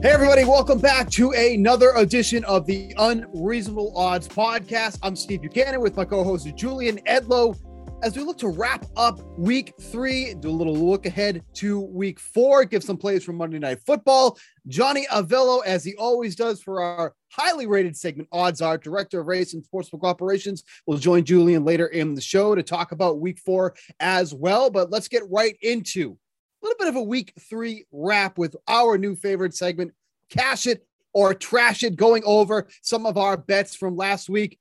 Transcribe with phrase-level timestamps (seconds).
[0.00, 4.96] Hey, everybody, welcome back to another edition of the Unreasonable Odds podcast.
[5.02, 7.58] I'm Steve Buchanan with my co host Julian Edlow.
[8.04, 12.20] As we look to wrap up week three, do a little look ahead to week
[12.20, 14.38] four, give some plays from Monday Night Football.
[14.68, 19.26] Johnny Avello, as he always does for our highly rated segment, Odds Are, Director of
[19.26, 23.40] Race and Sportsbook Operations, will join Julian later in the show to talk about week
[23.40, 24.70] four as well.
[24.70, 26.16] But let's get right into
[26.62, 29.92] a little bit of a week three wrap with our new favorite segment,
[30.30, 34.58] Cash It or Trash It, going over some of our bets from last week.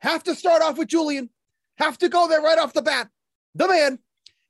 [0.00, 1.30] Have to start off with Julian.
[1.78, 3.08] Have to go there right off the bat.
[3.54, 3.98] The man,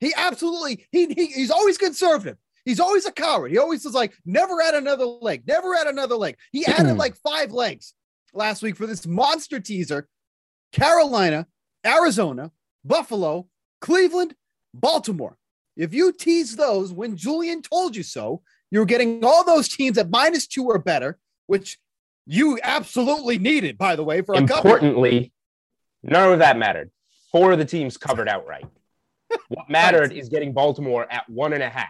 [0.00, 2.36] he absolutely, he, he he's always conservative.
[2.64, 3.50] He's always a coward.
[3.50, 6.36] He always is like, never add another leg, never add another leg.
[6.52, 7.94] He added like five legs
[8.32, 10.08] last week for this monster teaser.
[10.72, 11.46] Carolina,
[11.86, 12.50] Arizona,
[12.84, 13.48] Buffalo,
[13.80, 14.34] Cleveland,
[14.72, 15.36] Baltimore.
[15.76, 20.10] If you tease those when Julian told you so, you're getting all those teams at
[20.10, 21.78] minus two or better, which
[22.26, 24.56] you absolutely needed, by the way, for a couple.
[24.70, 25.32] Importantly,
[26.02, 26.90] none of that mattered.
[27.30, 28.66] Four of the teams covered outright.
[29.48, 31.88] What mattered is getting Baltimore at one and a half,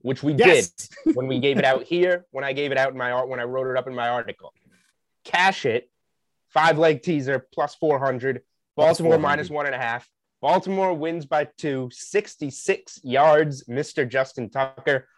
[0.00, 0.70] which we Yes.
[1.04, 3.28] did when we gave it out here, when I gave it out in my art,
[3.28, 4.54] when I wrote it up in my article.
[5.24, 5.90] Cash it,
[6.48, 8.40] five leg teaser plus 400,
[8.74, 9.18] Baltimore 400.
[9.22, 10.08] minus one and a half.
[10.40, 14.08] Baltimore wins by two, 66 yards, Mr.
[14.08, 15.08] Justin Tucker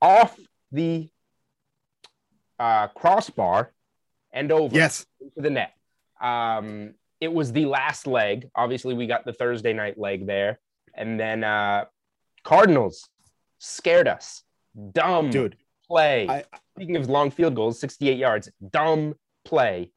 [0.00, 0.38] off
[0.70, 1.08] the
[2.58, 3.72] uh, crossbar
[4.32, 5.06] and over Yes.
[5.20, 5.72] into the net.
[6.20, 8.48] Um, it was the last leg.
[8.54, 10.60] Obviously, we got the Thursday night leg there.
[10.94, 11.86] And then uh,
[12.44, 13.08] Cardinals
[13.58, 14.42] scared us.
[14.92, 15.56] Dumb Dude,
[15.88, 16.28] play.
[16.28, 16.44] I-
[16.76, 18.48] Speaking of long field goals, 68 yards.
[18.70, 19.90] Dumb play.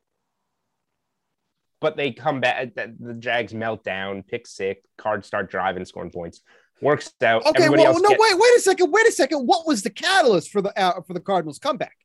[1.81, 2.75] But they come back.
[2.75, 6.41] The the Jags melt down, pick six, cards start driving, scoring points.
[6.79, 7.45] Works out.
[7.45, 9.45] Okay, Everybody well, else no, get- wait, wait a second, wait a second.
[9.45, 11.95] What was the catalyst for the uh, for the Cardinals comeback?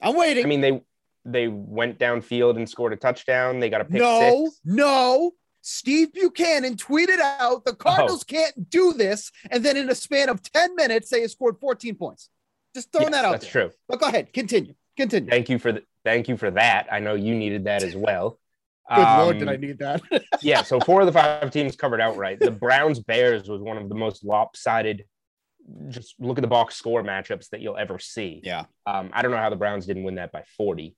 [0.00, 0.44] I'm waiting.
[0.44, 0.80] I mean, they
[1.24, 3.60] they went downfield and scored a touchdown.
[3.60, 4.60] They got a pick no, six.
[4.64, 5.32] no.
[5.62, 10.42] Steve Buchanan tweeted out the Cardinals can't do this, and then in a span of
[10.42, 12.30] 10 minutes, they have scored 14 points.
[12.74, 13.64] Just throwing Yes, that out That's there.
[13.68, 13.72] true.
[13.86, 14.72] But go ahead, continue.
[15.00, 15.30] Continue.
[15.30, 16.88] Thank you for the, thank you for that.
[16.92, 18.38] I know you needed that as well.
[18.94, 20.02] Good lord, Um, did I need that?
[20.42, 22.40] yeah, so four of the five teams covered outright.
[22.40, 25.04] The Browns Bears was one of the most lopsided.
[25.88, 28.40] Just look at the box score matchups that you'll ever see.
[28.42, 28.64] yeah.
[28.86, 30.96] Um, I don't know how the Browns didn't win that by forty.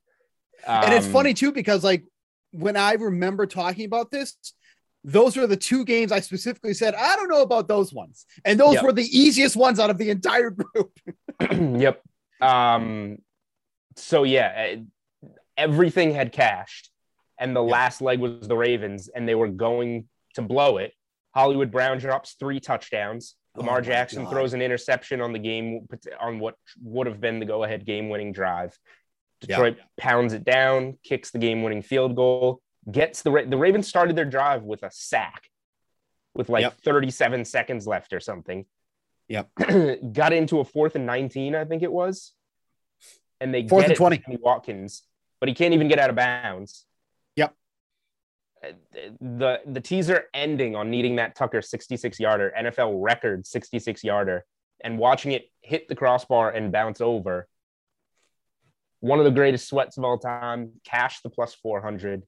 [0.66, 2.04] and it's Um, funny too because like
[2.52, 4.36] when I remember talking about this,
[5.04, 8.58] those were the two games I specifically said I don't know about those ones, and
[8.58, 8.84] those Yep.
[8.84, 10.92] were the easiest ones out of the entire group.
[11.50, 12.00] yep.
[12.40, 13.18] Um,
[13.96, 14.76] so yeah,
[15.22, 16.90] uh, everything had cashed,
[17.38, 20.92] and the last leg was the Ravens, and they were going to blow it.
[21.34, 23.34] Hollywood Brown drops three touchdowns.
[23.56, 24.30] Lamar Oh Jackson God.
[24.32, 25.86] throws an interception on the game
[26.20, 28.78] on what would have been the go-ahead game-winning drive.
[29.42, 29.56] Yeah.
[29.56, 34.16] Detroit pounds it down, kicks the game-winning field goal, gets the Ra- the Ravens started
[34.16, 35.42] their drive with a sack,
[36.34, 36.80] with like Yep.
[36.84, 38.64] 37 seconds left or something.
[39.28, 39.50] Yep.
[40.12, 42.32] got into a fourth and 19, I think it was.
[43.42, 44.22] And they Fourth get and it to 20.
[44.24, 45.02] Sammy Watkins,
[45.40, 46.84] but he can't even get out of bounds.
[47.36, 47.54] Yep.
[48.64, 48.68] Uh,
[49.20, 54.44] The the teaser ending on needing that Tucker 66 yarder, NFL record 66 yarder,
[54.84, 57.48] and watching it hit the crossbar and bounce over.
[59.00, 60.72] One of the greatest sweats of all time.
[60.84, 62.22] Cash the plus 400.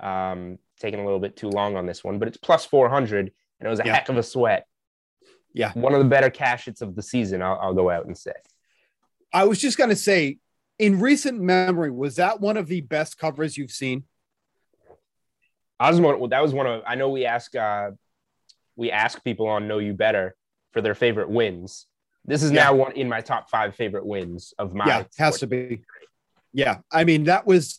[0.00, 3.66] Um, taking a little bit too long on this one, but it's plus 400, and
[3.66, 3.94] it was a Yeah.
[3.94, 4.66] heck of a sweat.
[5.54, 5.72] Yeah.
[5.72, 8.34] One of the better cash hits of the season, I'll, I'll go out and say.
[9.32, 10.38] I was just gonna say,
[10.78, 14.04] in recent memory, was that one of the best covers you've seen?
[15.80, 16.18] I was one.
[16.18, 16.82] Well, that was one of.
[16.86, 17.54] I know we ask.
[17.54, 17.92] Uh,
[18.76, 20.34] we ask people on Know You Better
[20.72, 21.86] for their favorite wins.
[22.24, 22.64] This is Yeah.
[22.64, 24.86] now one in my top five favorite wins of my.
[24.86, 25.80] yeah, has to be.
[26.52, 27.78] Yeah, I mean that was,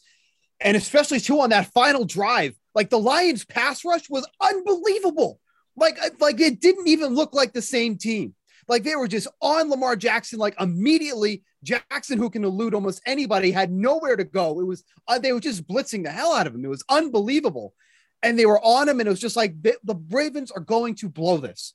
[0.60, 5.40] and especially too on that final drive, like the Lions' pass rush was unbelievable.
[5.76, 8.34] Like, like it didn't even look like the same team.
[8.70, 10.38] Like they were just on Lamar Jackson.
[10.38, 14.60] Like immediately, Jackson, who can elude almost anybody, had nowhere to go.
[14.60, 16.64] It was uh, they were just blitzing the hell out of him.
[16.64, 17.74] It was unbelievable,
[18.22, 20.96] and they were on him, and it was just like the, the Ravens are going
[20.96, 21.74] to blow this.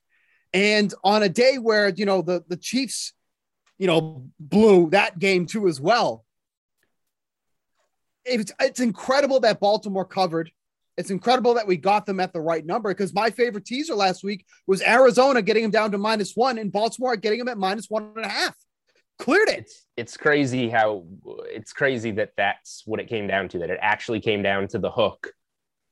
[0.55, 3.12] And on a day where you know the the Chiefs,
[3.76, 6.25] you know, blew that game too as well.
[8.25, 10.52] It's it's incredible that Baltimore covered.
[10.96, 14.23] It's incredible that we got them at the right number because my favorite teaser last
[14.23, 17.91] week was Arizona getting them down to minus one and Baltimore getting them at minus
[17.91, 18.55] one and a half.
[19.19, 19.58] Cleared it.
[19.61, 21.05] It's it's crazy how
[21.46, 23.58] it's crazy that that's what it came down to.
[23.58, 25.32] That it actually came down to the hook,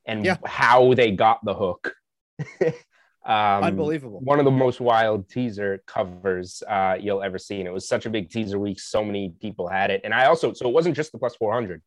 [0.07, 0.37] and Yeah.
[0.45, 1.95] how they got the hook.
[3.25, 4.19] um, Unbelievable.
[4.21, 8.07] One of the most wild teaser covers uh, you'll ever see, and it was such
[8.07, 8.81] a big teaser week.
[8.81, 11.53] So many people had it, and I also so it wasn't just the plus four
[11.53, 11.81] hundred.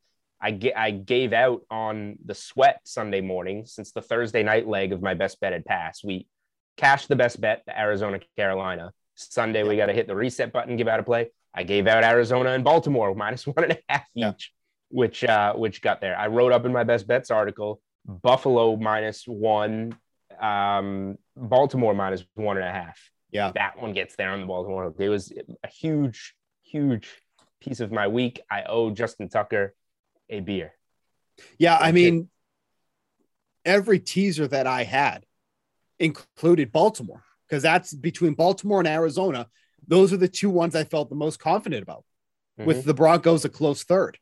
[0.46, 4.92] I, ga- I gave out on the sweat Sunday morning since the Thursday night leg
[4.94, 6.04] of my best bet had passed.
[6.04, 6.28] We
[6.78, 8.92] cashed the best bet, the Arizona Carolina.
[9.16, 11.32] Sunday, we got to hit the reset button, give out a play.
[11.54, 14.32] I gave out Arizona and Baltimore minus one and a half Yeah.
[14.32, 14.52] each,
[14.90, 16.16] which uh, which got there.
[16.18, 19.98] I wrote up in my best bets article Buffalo minus one,
[20.40, 23.00] um, Baltimore minus one and a half.
[23.32, 23.52] Yeah.
[23.56, 24.94] That one gets there on the Baltimore.
[25.00, 25.34] It was
[25.64, 27.10] a huge, huge
[27.62, 28.42] piece of my week.
[28.52, 29.74] I owe Justin Tucker
[30.30, 30.74] a beer.
[31.58, 32.30] Yeah, I mean,
[33.64, 35.26] every teaser that I had
[36.00, 39.48] included Baltimore because that's between Baltimore and Arizona.
[39.88, 42.04] Those are the two ones I felt the most confident about.
[42.58, 44.18] With the Broncos a close third,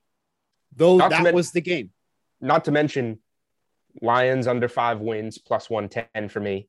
[0.75, 1.91] though Not that men- was the game.
[2.41, 3.19] not to mention
[4.01, 6.67] Lions under five wins plus 110 for me.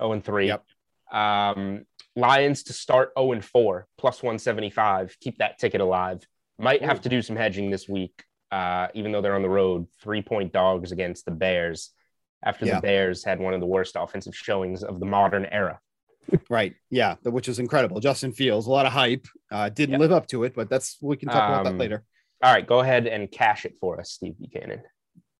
[0.00, 0.48] 0 and 3.
[0.48, 0.64] Yep.
[1.12, 1.86] Um,
[2.16, 5.16] Lions to start 0 and 4 plus 175.
[5.20, 6.26] Keep that ticket alive.
[6.58, 9.86] Might have to do some hedging this week, uh, even though they're on the road.
[10.02, 11.90] Three point dogs against the Bears
[12.44, 12.76] after Yeah.
[12.76, 15.80] the Bears had one of the worst offensive showings of the modern era.
[16.50, 16.74] Right.
[16.90, 18.00] Yeah, which is incredible.
[18.00, 19.26] Justin Fields, a lot of hype.
[19.50, 19.98] Uh, didn't Yeah.
[20.00, 22.04] live up to it, but that's we can talk about that Um, later.
[22.42, 24.82] All right, go ahead and cash it for us, Steve Buchanan.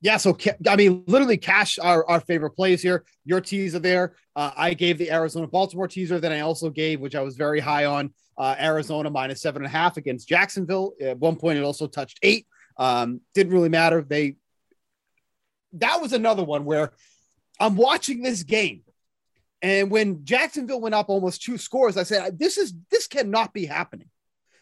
[0.01, 0.37] Yeah, so
[0.69, 3.05] I mean, literally, cash our, our favorite plays here.
[3.25, 4.15] Your teaser there.
[4.37, 6.21] Uh, I gave the Arizona Baltimore teaser.
[6.21, 9.67] Then I also gave, which I was very high on, uh, Arizona minus seven and
[9.67, 10.95] a half against Jacksonville.
[11.01, 12.47] At one point, it also touched eight.
[12.77, 14.03] Um, didn't really matter.
[14.03, 14.37] They
[15.75, 16.93] that was another one where
[17.59, 18.83] I'm watching this game,
[19.63, 23.67] and when Jacksonville went up almost two scores, I said, "This is this cannot be
[23.67, 24.11] happening,"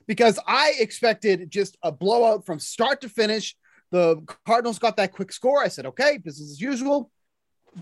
[0.07, 3.57] because I expected just a blowout from start to finish.
[3.91, 5.63] The Cardinals got that quick score.
[5.63, 7.11] I said, okay, business as usual.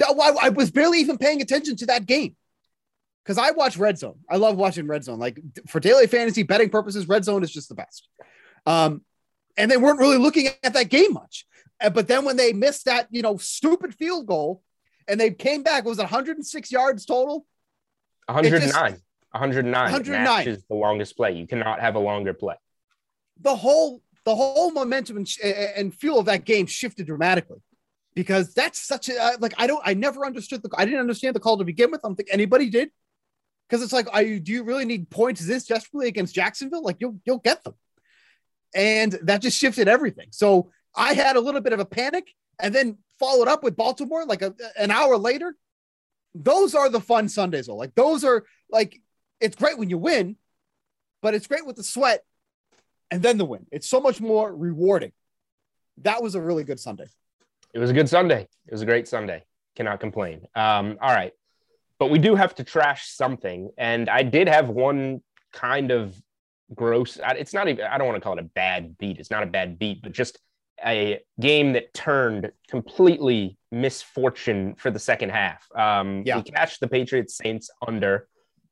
[0.00, 2.37] I was barely even paying attention to that game
[3.24, 4.19] because I watch Red Zone.
[4.28, 5.19] I love watching Red Zone.
[5.19, 5.38] Like
[5.69, 8.08] for daily fantasy betting purposes, Red Zone is just the best.
[8.66, 9.02] Um,
[9.56, 11.46] and they weren't really looking at that game much.
[11.80, 14.62] Uh, But then when they missed that, you know, stupid field goal
[15.08, 17.46] and they came back, was it 106 yards total?
[18.26, 18.72] 109.
[19.32, 19.82] 109.
[19.84, 20.48] 109.
[20.48, 21.32] Is the longest play.
[21.32, 22.54] You cannot have a longer play.
[23.40, 25.28] the whole the whole momentum and,
[25.76, 27.58] and feel of that game shifted dramatically
[28.14, 31.34] because that's such a uh, like I don't I never understood the I didn't understand
[31.34, 32.00] the call to begin with.
[32.05, 32.91] I don't think anybody did
[33.72, 36.82] because it's like I do you really need points this desperately against Jacksonville?
[36.82, 37.72] Like you'll you'll get them,
[38.74, 40.26] and that just shifted everything.
[40.31, 44.26] So I had a little bit of a panic and then followed up with Baltimore
[44.26, 45.56] like a, an hour later.
[46.34, 47.76] Those are the fun Sundays, though.
[47.76, 49.00] Like those are like
[49.41, 50.36] it's great when you win,
[51.22, 52.24] but it's great with the sweat
[53.10, 53.67] and then the win.
[53.72, 55.12] It's so much more rewarding.
[56.02, 57.06] That was a really good Sunday.
[57.72, 58.48] It was a good Sunday.
[58.67, 59.44] It was a great Sunday.
[59.76, 60.43] Cannot complain.
[60.55, 61.32] Um, all right.
[62.03, 63.71] But we do have to trash something.
[63.79, 66.21] And I did have one kind of
[66.75, 69.19] gross, it's not even, I don't want to call it a bad beat.
[69.21, 70.41] It's not a bad beat, but just
[70.85, 75.65] a game that turned completely misfortune for the second half.
[75.77, 76.39] Um, Yeah.
[76.39, 78.27] We cashed the Patriots Saints under.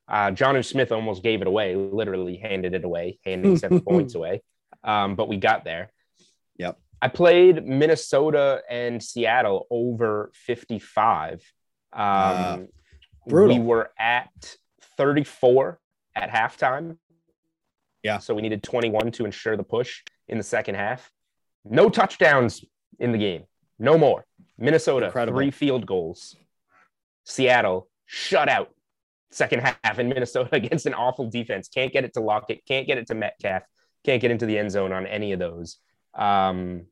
[0.09, 4.43] Uh, John Smith almost gave it away, literally handed it away, handing seven points away.
[4.83, 5.93] Um, but we got there.
[6.57, 6.81] Yep.
[7.01, 11.35] I played Minnesota and Seattle over 55.
[11.93, 12.59] Um, Uh,
[13.27, 13.59] brutal.
[13.59, 14.57] We were at
[14.97, 15.79] 34
[16.15, 16.97] at halftime.
[18.03, 18.19] Yeah.
[18.19, 21.11] So we needed 21 to ensure the push in the second half.
[21.65, 22.65] No touchdowns
[22.99, 23.45] in the game.
[23.79, 24.25] No more.
[24.59, 25.39] Minnesota, Incredible.
[25.39, 26.37] three field goals.
[27.25, 28.69] Seattle, shutout.
[29.31, 31.69] Second half in Minnesota against an awful defense.
[31.69, 32.65] Can't get it to Lockett.
[32.67, 33.63] Can't get it to Metcalf.
[34.05, 35.77] Can't get into the end zone on any of those.
[36.15, 36.87] Um,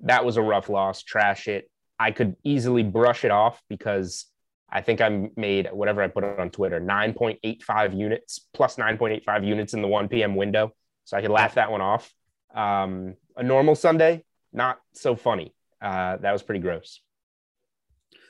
[0.00, 1.02] that was a rough loss.
[1.02, 1.70] Trash it.
[1.98, 4.26] I could easily brush it off because
[4.68, 9.82] I think I made whatever I put on Twitter 9.85 units plus 9.85 units in
[9.82, 10.34] the 1 p.m.
[10.34, 10.72] window.
[11.04, 12.12] So I could laugh that one off.
[12.54, 15.54] Um, a normal Sunday, not so funny.
[15.80, 17.00] Uh, that was pretty gross.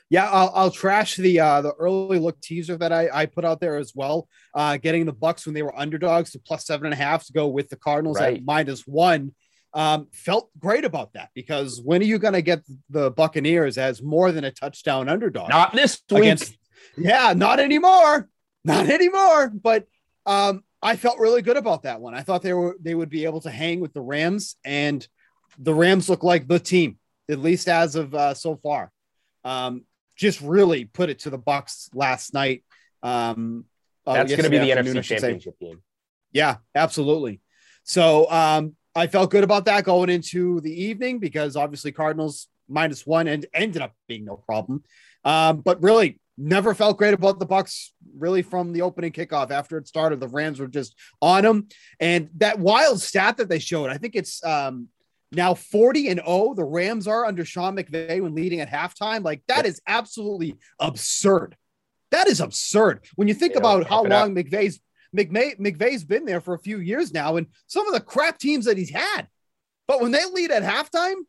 [0.09, 3.59] Yeah, I'll, I'll trash the uh, the early look teaser that I, I put out
[3.59, 4.29] there as well.
[4.53, 7.33] Uh, getting the Bucks when they were underdogs to plus seven and a half to
[7.33, 8.37] go with the Cardinals Right.
[8.37, 9.33] at minus one.
[9.77, 14.01] Um, felt great about that because when are you going to get the Buccaneers as
[14.01, 15.49] more than a touchdown underdog?
[15.49, 16.21] Not this week.
[16.21, 16.57] against
[16.97, 18.27] yeah not anymore
[18.63, 19.85] not anymore but
[20.25, 23.25] um i felt really good about that one i thought they were they would be
[23.25, 25.07] able to hang with the rams and
[25.59, 26.97] the rams look like the team
[27.29, 28.91] at least as of uh, so far
[29.43, 29.83] um
[30.15, 32.63] just really put it to the bucks last night
[33.03, 33.65] um
[34.07, 35.03] uh, That's going to be the NFC.
[35.03, 35.81] Championship game.
[36.31, 37.41] Yeah, absolutely.
[37.83, 43.05] So um, I felt good about that going into the evening because obviously Cardinals minus
[43.05, 44.83] one and ended up being no problem.
[45.23, 49.51] Um, but really never felt great about the Bucks really from the opening kickoff.
[49.51, 51.67] After it started, the Rams were just on them.
[51.99, 54.87] And that wild stat that they showed, I think it's um,
[55.31, 56.55] now 40 and 0.
[56.55, 59.23] The Rams are under Sean McVay when leading at halftime.
[59.23, 61.55] Like that is absolutely absurd.
[62.09, 63.05] That is absurd.
[63.15, 64.09] When you think about how up.
[64.09, 64.79] long McVay's
[65.17, 68.65] McVay, McVay's been there for a few years now, and some of the crap teams
[68.65, 69.27] that he's had.
[69.87, 71.21] But when they lead at halftime,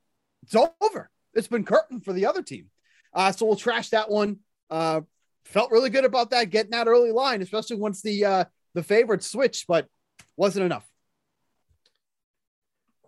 [0.43, 1.11] it's over.
[1.35, 2.67] It's been curtain for the other team.
[3.15, 4.39] Uh, so we'll trash that one.
[4.71, 5.03] Uh,
[5.45, 9.23] felt really good about that getting that early line, especially once the uh, the favorite
[9.23, 9.87] switched, but
[10.37, 10.87] wasn't enough.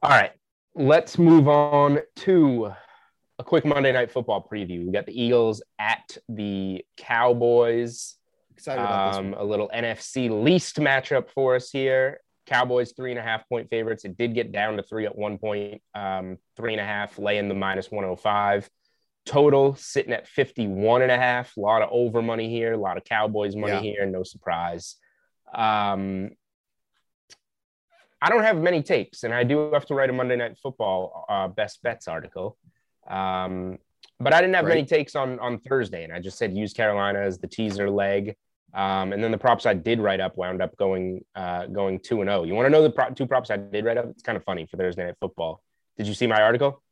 [0.03, 0.33] All right,
[0.75, 2.73] let's move on to
[3.39, 4.87] a quick Monday Night Football preview.
[4.87, 8.17] We got the Eagles at the Cowboys.
[8.61, 9.41] Excited about this Um, one.
[9.41, 12.21] a little NFC least matchup for us here.
[12.45, 14.05] Cowboys three and a half point favorites.
[14.05, 15.81] It did get down to three at one point.
[15.95, 18.69] Um, three and a half, laying the minus 105.
[19.25, 21.57] Total sitting at 51 and a half.
[21.57, 23.81] A lot of over money here, a lot of Cowboys money Yeah.
[23.81, 24.97] here, no surprise.
[25.55, 26.33] Um,
[28.21, 31.25] I don't have many takes, and I do have to write a Monday Night Football
[31.31, 32.59] uh, best bets article.
[33.09, 33.79] Um,
[34.19, 37.21] but I didn't have many takes on on Thursday, and I just said use Carolina
[37.21, 38.37] as the teaser leg.
[38.73, 42.21] Um, and then the props I did write up wound up going uh, going two
[42.21, 42.45] and zero.
[42.45, 44.07] You want to know the pro- two props I did write up?
[44.11, 45.63] It's kind of funny for Thursday Night Football.
[45.97, 46.83] Did you see my article?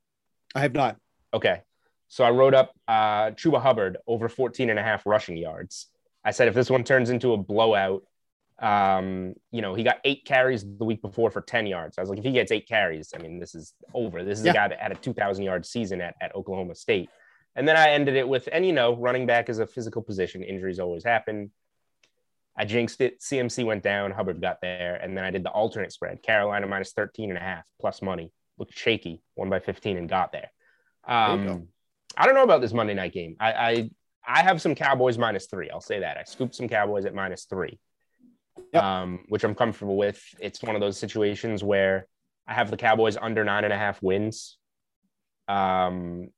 [0.55, 0.97] I have not.
[1.33, 1.63] Okay.
[2.09, 5.89] So I wrote up uh, Chuba Hubbard over 14 and a half rushing yards.
[6.25, 8.03] I said if this one turns into a blowout,
[8.61, 11.97] um, you know, he got eight carries the week before for 10 yards.
[11.97, 14.25] I was like, if he gets eight carries, I mean, this is over.
[14.25, 14.51] This is Yeah.
[14.53, 17.09] a guy that had a 2,000 yard season at, at Oklahoma State.
[17.55, 20.43] And then I ended it with, and you know, running back is a physical position.
[20.43, 21.51] Injuries always happen.
[22.59, 23.21] I jinxed it.
[23.21, 24.11] CMC went down.
[24.11, 24.97] Hubbard got there.
[24.97, 28.33] And then I did the alternate spread Carolina minus 13 and a half plus money.
[28.59, 30.51] Looked shaky, one by 15 and got there.
[31.07, 31.69] There Um, go.
[32.17, 33.37] I don't know about this Monday night game.
[33.39, 33.91] I, I
[34.27, 35.71] I have some Cowboys minus three.
[35.71, 36.19] I'll say that.
[36.19, 37.79] I scooped some Cowboys at minus three,
[38.75, 38.83] Yep.
[38.83, 40.21] um, which I'm comfortable with.
[40.41, 42.07] It's one of those situations where
[42.47, 44.59] I have the Cowboys under nine and a half wins.
[45.47, 46.29] Um,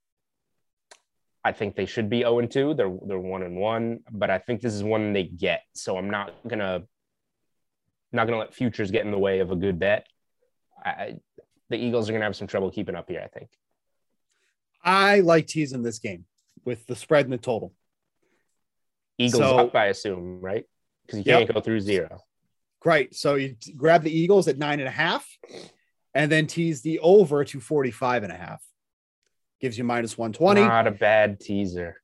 [1.43, 2.75] I think they should be 0 and 2.
[2.75, 5.63] They're they're one and one, but I think this is one they get.
[5.75, 6.83] So I'm not gonna
[8.13, 10.07] not gonna let futures get in the way of a good bet.
[10.85, 11.17] I,
[11.71, 13.23] the Eagles are gonna have some trouble keeping up here.
[13.25, 13.49] I think.
[14.83, 16.25] I like teasing this game
[16.65, 17.75] with the spread and the total.
[19.19, 20.65] Eagles So- up, I assume, right?
[21.07, 21.39] Because you Yep.
[21.47, 22.21] can't go through zero.
[22.81, 23.15] Great.
[23.15, 25.27] So you grab the Eagles at nine and a half
[26.15, 28.65] and then tease the over to 45 and a half.
[29.61, 30.63] Gives you minus 120.
[30.63, 32.01] Not a bad teaser.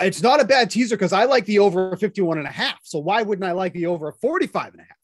[0.00, 2.78] it's not a bad teaser because I like the over 51 and a half.
[2.84, 4.96] So why wouldn't I like the over 45 and a half?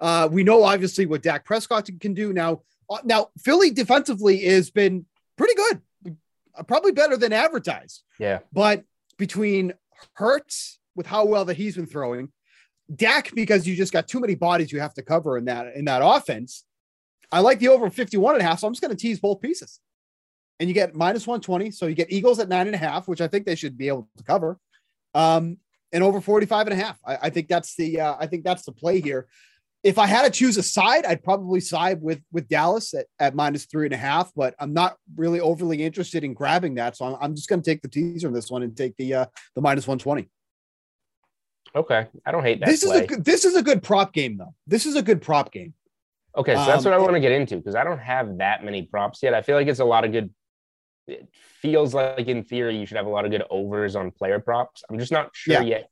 [0.00, 2.62] Uh, we know obviously what Dak Prescott can do now.
[2.88, 6.16] Uh, now Philly defensively has been pretty good,
[6.56, 8.02] uh, probably better than advertised.
[8.18, 8.40] Yeah.
[8.52, 8.84] But
[9.18, 9.72] between
[10.14, 12.30] Hurts with how well that he's been throwing,
[12.94, 15.86] Dak because you just got too many bodies you have to cover in that in
[15.86, 16.64] that offense.
[17.32, 19.40] I like the over 51 and a half, so I'm just going to tease both
[19.40, 19.80] pieces.
[20.60, 23.20] And you get minus 120, so you get Eagles at nine and a half, which
[23.20, 24.58] I think they should be able to cover.
[25.14, 25.58] Um,
[25.92, 26.98] and over 45 and a half.
[27.06, 29.26] I, I think that's the uh, I think that's the play here.
[29.82, 33.34] If I had to choose a side, I'd probably side with with Dallas at, at
[33.34, 36.96] minus three and a half, but I'm not really overly interested in grabbing that.
[36.96, 39.14] So I'm, I'm just going to take the teaser on this one and take the
[39.14, 40.28] uh, the minus 120.
[41.76, 42.06] Okay.
[42.24, 42.66] I don't hate that.
[42.66, 42.96] This play.
[42.96, 44.54] is a good, this is a good prop game though.
[44.66, 45.74] This is a good prop game.
[46.36, 46.54] okay.
[46.54, 48.82] So that's um, what I want to get into because I don't have that many
[48.82, 49.34] props yet.
[49.34, 50.30] I feel like it's a lot of good.
[51.06, 51.28] It
[51.60, 54.82] feels like in theory you should have a lot of good overs on player props.
[54.88, 55.62] I'm just not sure Yeah.
[55.62, 55.90] yet.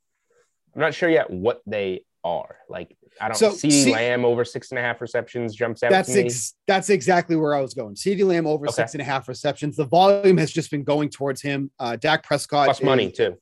[0.75, 2.57] I'm not sure yet what they are.
[2.69, 5.91] Like I don't So, see see- Lamb over six and a half receptions jumps out
[5.91, 7.95] That's ex- that's exactly where I was going.
[7.95, 8.75] CeeDee Lamb over Okay.
[8.75, 9.77] six and a half receptions.
[9.77, 11.71] The volume has just been going towards him.
[11.79, 13.37] Uh, Dak Prescott Plus money too.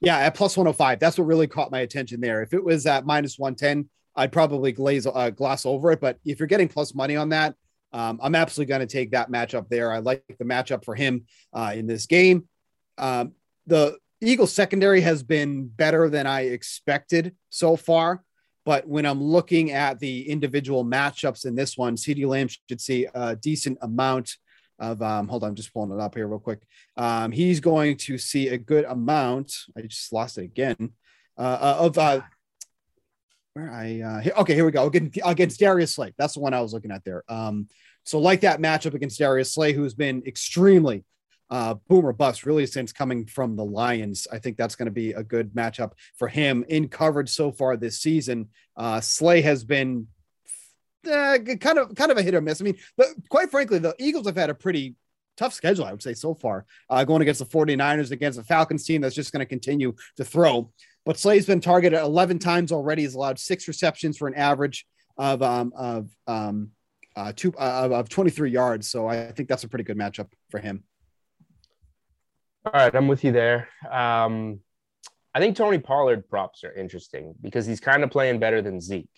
[0.00, 0.98] Yeah, at plus 105.
[0.98, 2.42] That's what really caught my attention there.
[2.42, 6.00] If it was at minus 110, I'd probably glaze uh, gloss over it.
[6.00, 7.54] But if you're getting plus money on that,
[7.96, 9.90] um, I'm absolutely going to take that matchup there.
[9.90, 11.24] I like the matchup for him
[11.54, 12.46] uh, in this game.
[12.98, 13.32] Um,
[13.66, 18.22] the Eagles secondary has been better than I expected so far.
[18.66, 23.06] But when I'm looking at the individual matchups in this one, CeeDee Lamb should see
[23.14, 24.36] a decent amount
[24.78, 26.60] of um, hold on, I'm just pulling it up here real quick.
[26.98, 29.54] Um, he's going to see a good amount.
[29.74, 30.92] I just lost it again.
[31.38, 32.20] Uh, uh, of uh,
[33.54, 34.86] where I uh, okay, here we go.
[34.86, 36.12] Against, against Darius Slay.
[36.18, 37.24] That's the one I was looking at there.
[37.26, 37.68] Um,
[38.06, 41.04] so like that matchup against Darius Slay, who's been extremely
[41.50, 44.26] uh, boomer bust really since coming from the Lions.
[44.32, 47.76] I think that's going to be a good matchup for him in coverage so far
[47.76, 48.48] this season.
[48.76, 50.06] Uh, Slay has been
[51.04, 52.60] uh, kind of kind of a hit or miss.
[52.60, 54.94] I mean, but quite frankly, the Eagles have had a pretty
[55.36, 56.64] tough schedule, I would say, so far.
[56.88, 60.24] Uh, going against the 49ers, against the Falcons team that's just going to continue to
[60.24, 60.70] throw.
[61.04, 63.02] But Slay's been targeted 11 times already.
[63.02, 64.86] He's allowed six receptions for an average
[65.16, 66.70] of um, of um,
[67.16, 68.86] uh, two uh, of 23 yards.
[68.88, 70.84] So I think that's a pretty good matchup for him.
[72.64, 73.68] All right, I'm with you there.
[73.90, 74.60] Um,
[75.34, 79.08] I think Tony Pollard props are interesting because he's kind of playing better than Zeke,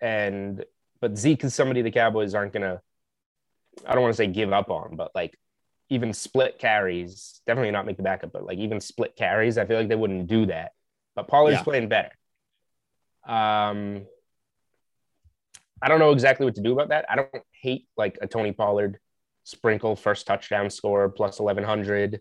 [0.00, 0.64] and
[1.00, 2.80] but Zeke is somebody the Cowboys aren't gonna.
[3.86, 5.36] I don't want to say give up on, but like
[5.90, 9.76] even split carries, definitely not make the backup, but like even split carries, I feel
[9.78, 10.72] like they wouldn't do that.
[11.14, 11.64] But Pollard's Yeah.
[11.64, 12.12] playing better.
[13.26, 14.06] Um,
[15.82, 17.04] I don't know exactly what to do about that.
[17.10, 18.98] I don't hate like a Tony Pollard
[19.44, 22.20] sprinkle first touchdown score plus 1100.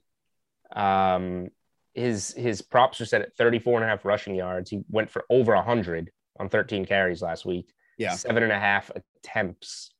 [0.75, 1.49] Um,
[1.93, 4.71] his his props are set at 34 and a half rushing yards.
[4.71, 7.71] He went for over 100 on 13 carries last week.
[7.97, 8.15] Yeah.
[8.15, 9.91] Seven and a half attempts.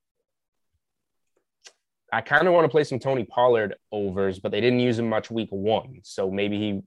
[2.11, 5.07] I kind of want to play some Tony Pollard overs, but they didn't use him
[5.07, 5.99] much week one.
[6.03, 6.81] So maybe he,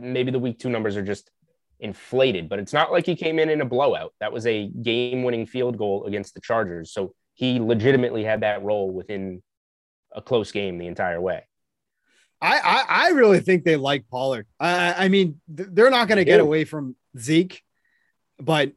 [0.00, 1.30] maybe the week two numbers are just
[1.80, 4.14] inflated, but it's not like he came in in a blowout.
[4.20, 6.92] That was a game winning field goal against the Chargers.
[6.92, 9.42] So he legitimately had that role within
[10.12, 11.46] a close game the entire way.
[12.42, 14.46] I, I, I really think they like Pollard.
[14.58, 16.42] I, I mean, they're not going to get do.
[16.42, 17.62] away from Zeke,
[18.38, 18.72] but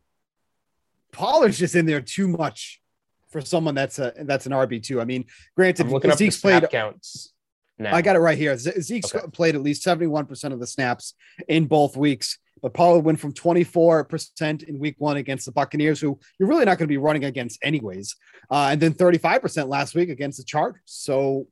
[1.12, 2.82] Pollard's just in there too much
[3.30, 5.00] for someone that's a that's an RB two.
[5.02, 6.70] I mean, granted, I'm looking up the Zeke's played.
[6.70, 7.34] counts
[7.80, 7.96] now.
[7.96, 8.56] I got it right here.
[8.58, 9.26] Ze- Zeke's Okay.
[9.32, 11.14] played at least seventy one percent of the snaps
[11.48, 15.52] in both weeks, but Pollard went from twenty four percent in week one against the
[15.52, 18.16] Buccaneers, who you're really not going to be running against anyways,
[18.50, 20.82] uh, and then thirty five percent last week against the Chargers.
[20.86, 21.48] So,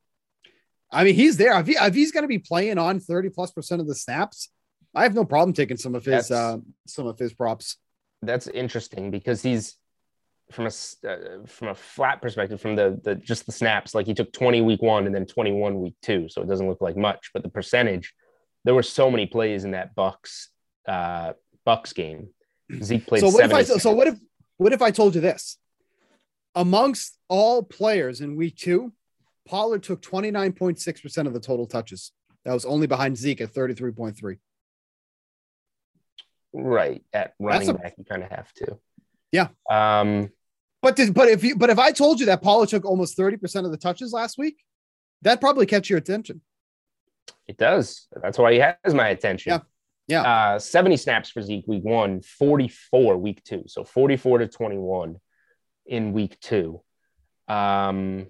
[0.89, 1.59] I mean, he's there.
[1.59, 4.49] If, he, if he's going to be playing on thirty plus percent of the snaps,
[4.95, 7.75] I have no problem taking some of his uh, some of his props.
[8.21, 9.75] that's interesting because he's
[10.49, 10.71] from a
[11.07, 14.61] uh, from a flat perspective from the the just the snaps like he took 20
[14.61, 17.47] week 1 and then 21 week 2 so it doesn't look like much but the
[17.47, 18.13] percentage
[18.65, 20.50] there were so many plays in that bucks
[20.87, 21.33] uh
[21.65, 22.29] bucks game
[22.81, 24.15] zeke played so what if I 70 so what if
[24.57, 25.57] what if I told you this?
[26.55, 28.91] Amongst all players in week two,
[29.47, 32.11] Pollard took 29.6% of the total touches.
[32.45, 34.37] That was only behind Zeke at 33.3.
[36.53, 38.77] right at running a- back you kind of have to
[39.31, 39.47] Yeah.
[39.69, 40.31] um
[40.81, 43.65] But did, but if you but if I told you that Pollard took almost 30%
[43.65, 44.57] of the touches last week,
[45.21, 46.41] that probably catch your attention.
[47.47, 49.59] it does that's why he has my attention Yeah.
[50.07, 50.21] Yeah.
[50.55, 55.15] uh 70 snaps for zeke week 1 44 week 2 so 44 to 21
[55.85, 56.81] in week 2
[57.47, 58.27] um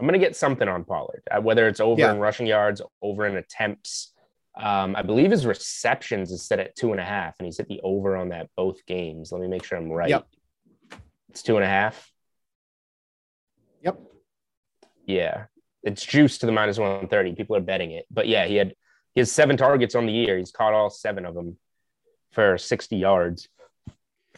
[0.00, 2.12] I'm gonna get something on Pollard, uh, whether it's over Yeah.
[2.12, 4.14] in rushing yards, over in attempts.
[4.56, 7.66] Um, I believe his receptions is set at two and a half, and he's hit
[7.68, 9.32] the over on that both games.
[9.32, 10.08] Let me make sure I'm right.
[10.08, 10.26] Yep.
[11.30, 12.10] It's two and a half.
[13.82, 13.98] Yep.
[15.04, 15.46] Yeah,
[15.82, 17.34] it's juiced to the minus one thirty.
[17.34, 18.74] People are betting it, but yeah, he had
[19.14, 20.38] he has seven targets on the year.
[20.38, 21.56] He's caught all seven of them
[22.32, 23.48] for sixty yards.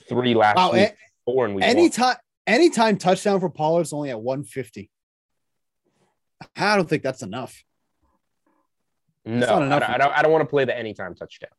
[0.09, 1.71] Three last Wow, week, four in week one.
[1.71, 4.91] anytime anytime touchdown for Pollard's only at 150.
[6.57, 7.63] I don't think that's enough.
[9.27, 9.81] No, I enough.
[9.81, 10.13] don't, I don't.
[10.19, 11.51] I don't want to play the anytime touchdown.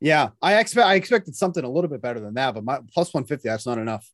[0.00, 3.12] Yeah, I expect I expected something a little bit better than that, but my plus
[3.12, 4.08] 150, that's not enough.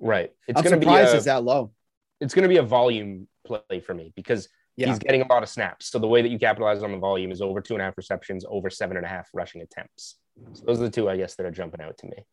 [0.00, 0.32] Right.
[0.48, 1.72] It's I'm going to be surprised a, it's that low.
[2.20, 4.88] it's going to be a volume play for me because Yeah.
[4.88, 5.90] he's getting a lot of snaps.
[5.90, 7.96] So the way that you capitalize on the volume is over two and a half
[7.96, 10.16] receptions, over seven and a half rushing attempts.
[10.52, 12.26] So those are the two, I guess, that are jumping out to me.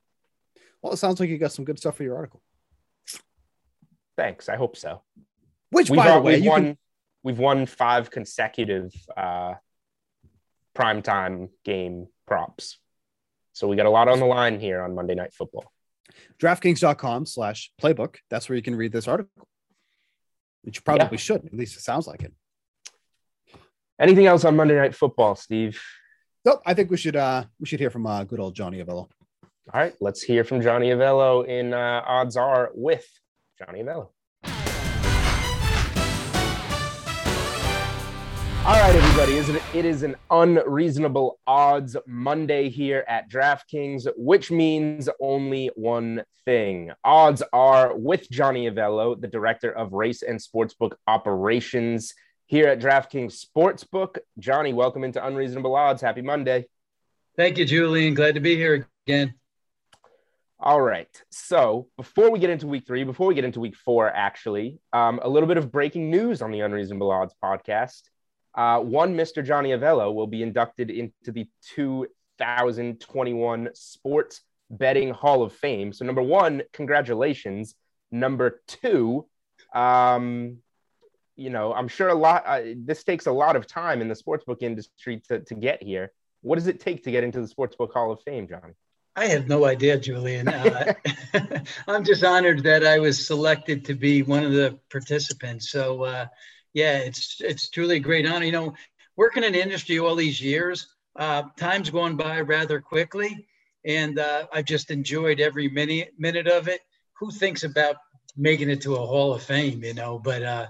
[0.81, 2.41] Well, it sounds like you got some good stuff for your article.
[4.17, 4.49] Thanks.
[4.49, 5.01] I hope so.
[5.69, 6.63] Which, We've, by the way, we've you won.
[6.63, 6.77] can,
[7.23, 9.53] We've won five consecutive uh,
[10.75, 12.79] primetime game props.
[13.53, 15.71] So we got a lot on the line here on Monday Night Football.
[16.39, 18.17] DraftKings.com slash playbook.
[18.29, 19.47] That's where you can read this article.
[20.63, 21.17] Which probably yeah.
[21.17, 21.45] should.
[21.45, 22.33] At least it sounds like it.
[23.99, 25.81] Anything else on Monday Night Football, Steve?
[26.45, 26.61] Nope.
[26.65, 29.07] I think we should uh we should hear from uh good old Johnny Avello.
[29.71, 33.07] All right, let's hear from Johnny Avello in uh, Odds Are with
[33.57, 34.09] Johnny Avello.
[38.65, 39.33] All right, everybody.
[39.77, 46.91] It is an unreasonable odds Monday here at DraftKings, which means only one thing.
[47.03, 52.13] Odds are with Johnny Avello, the director of race and sportsbook operations
[52.45, 54.19] here at DraftKings Sportsbook.
[54.39, 56.01] Johnny, welcome into Unreasonable Odds.
[56.01, 56.65] Happy Monday.
[57.35, 58.13] Thank you, Julian.
[58.13, 59.33] Glad to be here again.
[60.57, 61.09] All right.
[61.31, 65.19] So before we get into week three, before we get into week four, actually, um,
[65.21, 68.03] a little bit of breaking news on the Unreasonable Odds podcast.
[68.55, 69.43] Uh, one Mr.
[69.43, 75.93] Johnny Avello will be inducted into the 2021 Sports Betting Hall of Fame.
[75.93, 77.75] So, number one, congratulations.
[78.11, 79.27] Number two,
[79.73, 80.57] um,
[81.35, 84.15] you know, I'm sure a lot, uh, this takes a lot of time in the
[84.15, 86.11] sportsbook industry to, to get here.
[86.41, 88.73] What does it take to get into the Sportsbook Hall of Fame, Johnny?
[89.15, 90.47] I have no idea, Julian.
[90.47, 90.93] Uh,
[91.87, 95.71] I'm just honored that I was selected to be one of the participants.
[95.71, 96.25] So, uh,
[96.73, 98.45] yeah, it's it's truly a great honor.
[98.45, 98.73] You know,
[99.15, 103.47] working in the industry all these years, uh, time's going by rather quickly,
[103.85, 106.81] and uh, I've just enjoyed every minute minute of it.
[107.19, 107.97] Who thinks about
[108.35, 109.83] making it to a Hall of Fame?
[109.83, 110.67] You know, but uh,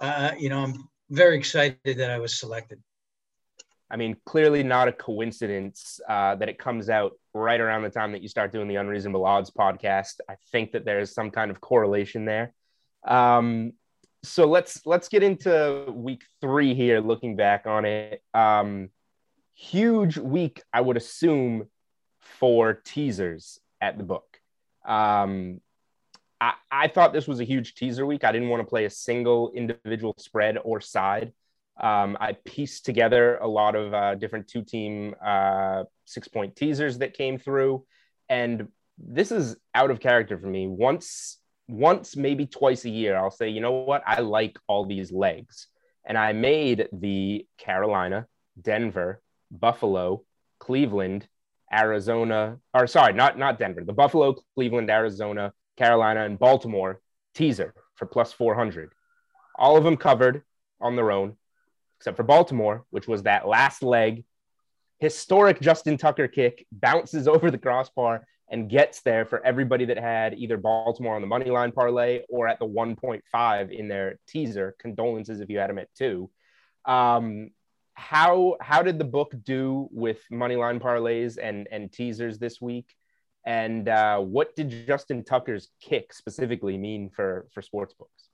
[0.00, 2.82] uh, you know, I'm very excited that I was selected.
[3.90, 8.12] I mean, clearly not a coincidence uh, that it comes out right around the time
[8.12, 10.14] that you start doing the Unreasonable Odds podcast.
[10.28, 12.54] I think that there's some kind of correlation there.
[13.06, 13.74] Um,
[14.24, 17.00] so let's let's get into week three here.
[17.00, 18.90] Looking back on it, um,
[19.54, 21.68] huge week, I would assume,
[22.20, 24.40] for teasers at the book.
[24.84, 25.60] Um,
[26.40, 28.24] I, I thought this was a huge teaser week.
[28.24, 31.32] I didn't want to play a single individual spread or side.
[31.80, 36.98] Um, I pieced together a lot of uh, different two team uh, six point teasers
[36.98, 37.84] that came through.
[38.28, 40.66] And this is out of character for me.
[40.66, 44.02] Once once, maybe twice a year, I'll say, you know what?
[44.06, 45.68] I like all these legs.
[46.04, 48.26] And I made the Carolina,
[48.60, 50.22] Denver, Buffalo,
[50.58, 51.26] Cleveland,
[51.72, 57.00] Arizona, or sorry, not, not Denver, the Buffalo, Cleveland, Arizona, Carolina, and Baltimore
[57.34, 58.92] teaser for plus 400.
[59.56, 60.42] All of them covered
[60.80, 61.36] on their own,
[61.98, 64.24] except for Baltimore, which was that last leg.
[64.98, 70.38] Historic Justin Tucker kick bounces over the crossbar and gets there for everybody that had
[70.38, 74.76] either Baltimore on the money line parlay or at the 1.5 in their teaser.
[74.78, 76.30] Condolences if you had them at two.
[76.84, 77.50] Um,
[77.94, 82.94] how how did the book do with money line parlays and and teasers this week?
[83.44, 88.28] And uh, what did Justin Tucker's kick specifically mean for for sports books?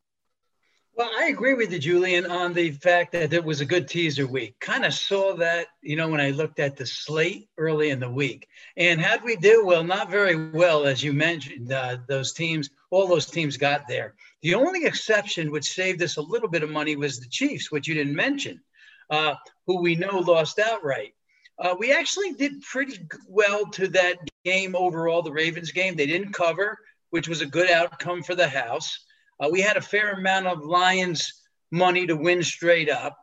[1.00, 4.26] Well, I agree with you, Julian, on the fact that it was a good teaser
[4.26, 4.60] week.
[4.60, 8.10] Kind of saw that, you know, when I looked at the slate early in the
[8.10, 8.46] week.
[8.76, 13.08] And had we do well, not very well, as you mentioned, uh, those teams, all
[13.08, 14.14] those teams got there.
[14.42, 17.88] The only exception which saved us a little bit of money was the Chiefs, which
[17.88, 18.60] you didn't mention,
[19.08, 19.36] uh,
[19.66, 21.14] who we know lost outright.
[21.58, 25.96] Uh, we actually did pretty well to that game overall, the Ravens game.
[25.96, 26.76] They didn't cover,
[27.08, 29.06] which was a good outcome for the house.
[29.40, 33.16] Uh, we had a fair amount of Lions money to win straight up,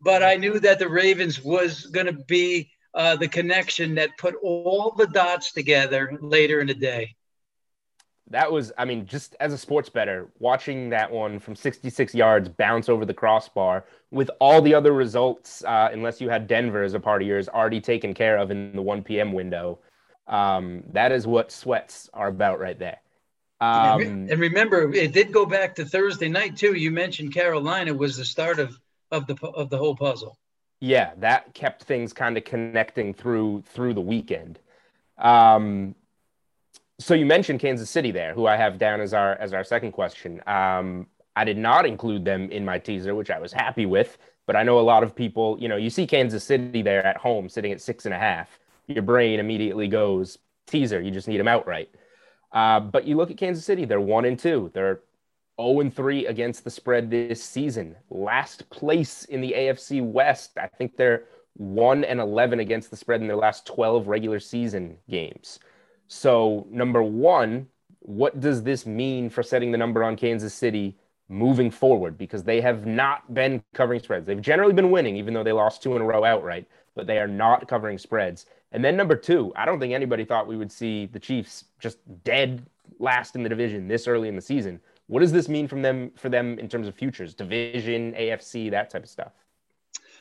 [0.00, 4.34] but I knew that the Ravens was going to be uh, the connection that put
[4.42, 7.14] all the dots together later in the day.
[8.30, 12.48] That was, I mean, just as a sports bettor, watching that one from 66 yards
[12.48, 16.94] bounce over the crossbar with all the other results, uh, unless you had Denver as
[16.94, 19.32] a part of yours, already taken care of in the 1 p.m.
[19.32, 19.80] window.
[20.28, 23.00] Um, that is what sweats are about right there.
[23.60, 26.74] Um, and remember, it did go back to Thursday night too.
[26.74, 28.78] You mentioned Carolina was the start of
[29.10, 30.38] of the of the whole puzzle.
[30.80, 34.58] Yeah, that kept things kind of connecting through through the weekend.
[35.18, 35.94] Um,
[36.98, 39.92] so you mentioned Kansas City there, who I have down as our as our second
[39.92, 40.40] question.
[40.46, 44.16] Um, I did not include them in my teaser, which I was happy with.
[44.46, 47.16] But I know a lot of people, you know, you see Kansas City there at
[47.16, 48.58] home sitting at six and a half.
[48.88, 51.00] Your brain immediately goes teaser.
[51.00, 51.94] You just need them outright.
[52.52, 54.70] Uh, but you look at Kansas City, they're one and two.
[54.74, 55.00] They're
[55.60, 57.94] 0 and 3 against the spread this season.
[58.08, 60.52] Last place in the AFC West.
[60.58, 64.96] I think they're 1 and 11 against the spread in their last 12 regular season
[65.08, 65.58] games.
[66.08, 67.68] So, number one,
[68.00, 70.96] what does this mean for setting the number on Kansas City
[71.28, 72.16] moving forward?
[72.16, 74.26] Because they have not been covering spreads.
[74.26, 77.18] They've generally been winning, even though they lost two in a row outright, but they
[77.18, 78.46] are not covering spreads.
[78.72, 81.98] And then number two, I don't think anybody thought we would see the Chiefs just
[82.24, 82.66] dead
[82.98, 84.80] last in the division this early in the season.
[85.06, 88.90] What does this mean from them for them in terms of futures, division, AFC, that
[88.90, 89.32] type of stuff?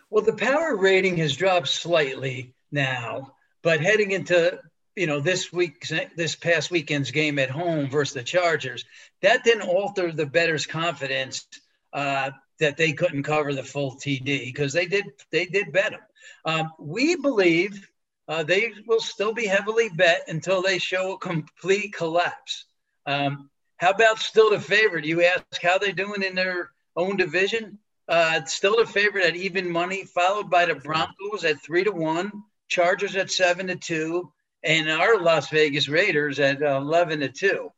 [0.10, 4.60] Well, the power rating has dropped slightly now, but heading into
[4.96, 8.86] you know this week's this past weekend's game at home versus the Chargers,
[9.22, 11.46] that didn't alter the bettors' confidence
[11.94, 16.02] uh, that they couldn't cover the full TD because they did they did bet them.
[16.46, 17.88] Um, we believe
[18.30, 22.66] uh, they will still be heavily bet until they show a complete collapse.
[23.08, 25.04] Um, how about still the favorite?
[25.04, 27.80] You ask how they're doing in their own division.
[28.08, 32.32] Uh, still the favorite at even money, followed by the Broncos at three to one,
[32.68, 34.32] Chargers at seven to two,
[34.64, 37.72] and our Las Vegas Raiders at eleven to two.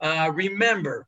[0.00, 1.06] Uh, remember,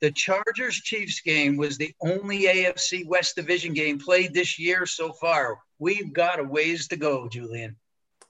[0.00, 5.12] the Chargers Chiefs game was the only AFC West Division game played this year so
[5.12, 5.58] far.
[5.78, 7.76] We've got a ways to go, Julian.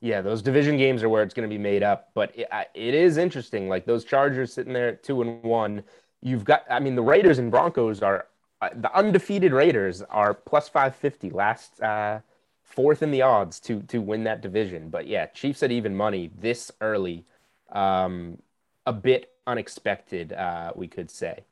[0.00, 2.10] Yeah, those division games are where it's going to be made up.
[2.14, 3.68] But it, it is interesting.
[3.68, 5.82] Like those Chargers sitting there at two and one.
[6.22, 8.26] You've got, I mean, the Raiders and Broncos are
[8.60, 12.20] uh, the undefeated Raiders are plus 550, last uh,
[12.62, 14.90] fourth in the odds to to win that division.
[14.90, 17.24] But yeah, Chiefs at even money this early,
[17.72, 18.38] um,
[18.86, 21.44] a bit unexpected, uh, we could say.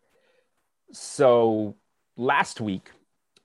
[0.92, 1.74] So
[2.16, 2.90] last week,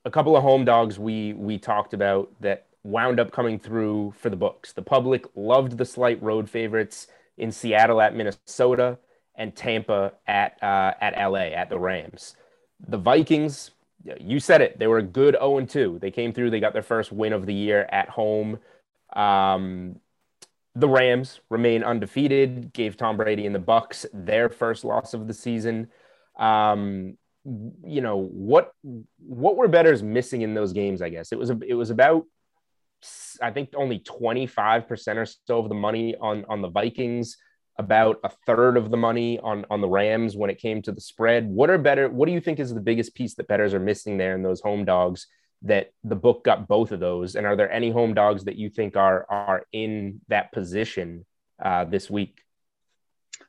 [0.04, 4.30] a couple of home dogs we we talked about that wound up coming through for
[4.30, 4.72] the books.
[4.72, 8.98] The public loved the slight road favorites in Seattle at Minnesota
[9.34, 12.36] and Tampa at uh, at LA at the Rams.
[12.86, 13.70] The Vikings,
[14.20, 15.98] you said it, they were a good 0 2.
[16.00, 18.58] They came through, they got their first win of the year at home.
[19.16, 20.00] Um,
[20.76, 25.34] the Rams remain undefeated, gave Tom Brady and the Bucks their first loss of the
[25.34, 25.88] season.
[26.38, 28.72] Um, you know what
[29.18, 32.24] what were bettors missing in those games i guess it was a, it was about
[33.42, 37.36] i think only 25% or so of the money on on the vikings
[37.78, 41.00] about a third of the money on on the rams when it came to the
[41.00, 41.46] spread.
[41.46, 44.16] What are better what do you think is the biggest piece that bettors are missing
[44.16, 45.26] there in those home dogs
[45.62, 47.34] that the book got both of those?
[47.34, 51.26] And are there any home dogs that you think are are in that position
[51.62, 52.40] uh, this week?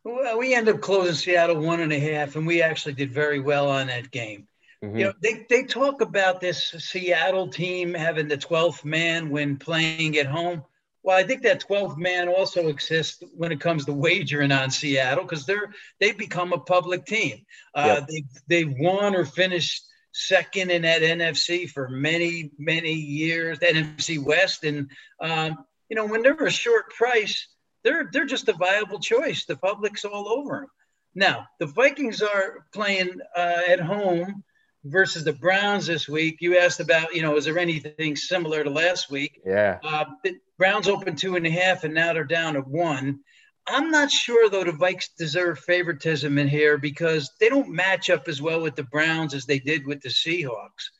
[0.03, 3.39] Well, we ended up closing Seattle one and a half, and we actually did very
[3.39, 4.47] well on that game.
[4.85, 4.97] Mm-hmm.
[4.97, 10.17] You know, they, they talk about this Seattle team having the 12th man when playing
[10.17, 10.63] at home.
[11.01, 15.23] Well, I think that 12th man also exists when it comes to wagering on Seattle
[15.23, 17.45] because they're they've become a public team.
[17.73, 18.07] Uh, yep.
[18.07, 24.23] They they won or finished second in that NFC for many many years, that NFC
[24.23, 27.49] West, and um, you know when they're a short price,
[27.83, 29.45] they're they're just a viable choice.
[29.45, 30.69] The public's all over them.
[31.13, 34.43] Now the Vikings are playing uh, at home
[34.85, 36.37] versus the Browns this week.
[36.39, 39.41] You asked about, you know, is there anything similar to last week?
[39.45, 39.79] Yeah.
[39.83, 43.19] Uh, the Browns opened two and a half, and now they're down to one.
[43.67, 48.27] I'm not sure though the Vikes deserve favoritism in here because they don't match up
[48.27, 50.91] as well with the Browns as they did with the Seahawks.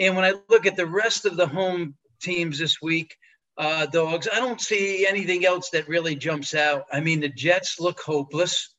[0.00, 3.16] And when I look at the rest of the home teams this week,
[3.58, 4.28] uh, dogs.
[4.30, 6.84] I don't see anything else that really jumps out.
[6.92, 8.74] I mean, the Jets look hopeless.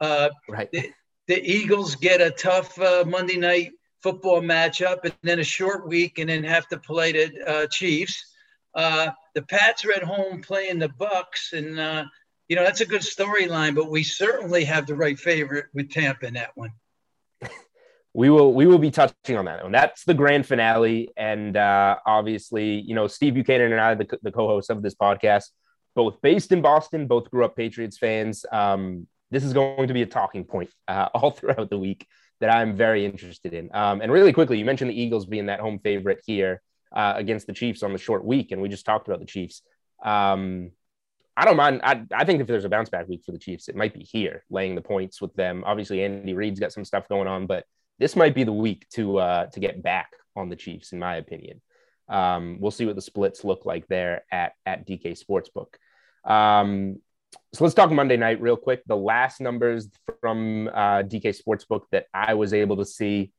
[0.00, 0.70] Uh, right.
[0.70, 0.90] The,
[1.26, 6.18] the, Eagles get a tough uh, Monday night football matchup and then a short week
[6.18, 8.34] and then have to play the uh, Chiefs.
[8.74, 12.04] Uh, the Pats are at home playing the Bucks, and uh,
[12.48, 13.74] you know that's a good storyline.
[13.74, 16.72] But we certainly have the right favorite with Tampa in that one
[18.12, 19.72] we will we will be touching on that one.
[19.72, 24.32] That's the grand finale, and uh, obviously, you know, Steve Buchanan and I, the, the
[24.32, 25.44] co-hosts of this podcast,
[25.94, 28.44] both based in Boston, both grew up Patriots fans.
[28.50, 32.06] Um, this is going to be a talking point uh, all throughout the week
[32.40, 33.70] that I'm very interested in.
[33.74, 37.46] Um, and really quickly, you mentioned the Eagles being that home favorite here uh, against
[37.46, 39.62] the Chiefs on the short week, and we just talked about the Chiefs.
[40.02, 40.72] Um,
[41.36, 41.80] I don't mind.
[41.84, 44.02] I, I think if there's a bounce back week for the Chiefs, it might be
[44.02, 45.62] here, laying the points with them.
[45.64, 47.64] Obviously, Andy Reid's got some stuff going on, but
[47.98, 51.16] this might be the week to uh, to get back on the Chiefs, in my
[51.16, 51.60] opinion.
[52.08, 55.74] Um, we'll see what the splits look like there at at DK Sportsbook.
[56.30, 57.00] Um,
[57.52, 58.82] so let's talk Monday night real quick.
[58.86, 59.88] The last numbers
[60.20, 63.32] from uh, DK Sportsbook that I was able to see,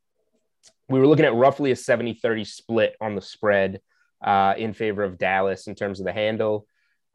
[0.88, 3.80] we were looking at roughly a 70 30 split on the spread
[4.22, 6.66] uh, in favor of Dallas in terms of the handle.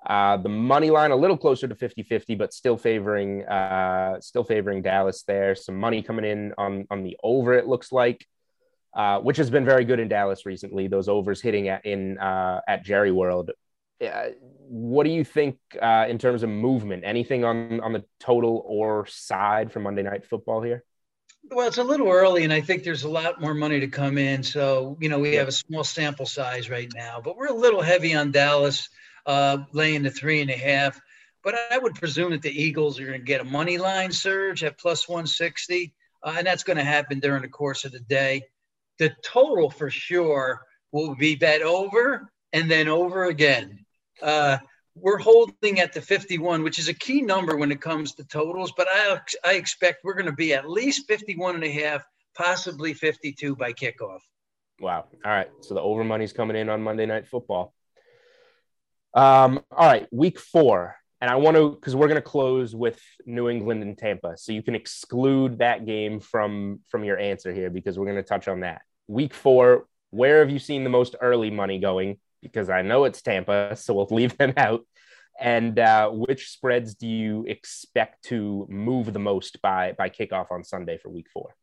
[0.06, 4.82] Uh, the money line a little closer to 50-50, but still favoring uh, still favoring
[4.82, 5.54] Dallas there.
[5.54, 7.54] Some money coming in on on the over.
[7.54, 8.26] It looks like,
[8.96, 10.88] uh, which has been very good in Dallas recently.
[10.88, 13.52] Those overs hitting at in uh, at Jerry World.
[14.06, 14.30] Uh,
[14.68, 17.04] what do you think uh, in terms of movement?
[17.06, 20.84] Anything on on the total or side for Monday Night Football here?
[21.50, 24.18] Well, it's a little early, and I think there's a lot more money to come
[24.18, 24.44] in.
[24.44, 27.82] So, you know, we have a small sample size right now, but we're a little
[27.82, 28.90] heavy on Dallas,
[29.26, 31.00] uh, laying the three and a half.
[31.44, 34.64] But I would presume that the Eagles are going to get a money line surge
[34.66, 38.44] at plus 160, uh, and that's going to happen during the course of the day.
[39.00, 43.86] The total for sure will be bet over and then over again.
[44.22, 44.58] Uh,
[44.96, 48.74] we're holding at the 51, which is a key number when it comes to totals,
[48.76, 52.04] but I, I expect we're going to be at least 51 and a half,
[52.36, 54.20] possibly 52 by kickoff.
[54.80, 55.06] Wow.
[55.26, 55.50] All right.
[55.62, 57.74] So the over money's coming in on Monday Night Football.
[59.14, 60.08] Um, all right.
[60.12, 60.96] Week four.
[61.20, 64.38] And I want to, because we're going to close with New England and Tampa.
[64.38, 68.24] So you can exclude that game from from your answer here because we're going to
[68.24, 68.84] touch on that.
[69.08, 72.20] Week four, where have you seen the most early money going?
[72.42, 74.86] Because I know it's Tampa, so we'll leave them out.
[75.40, 80.64] And uh, which spreads do you expect to move the most by by kickoff on
[80.64, 81.56] Sunday for Week Four?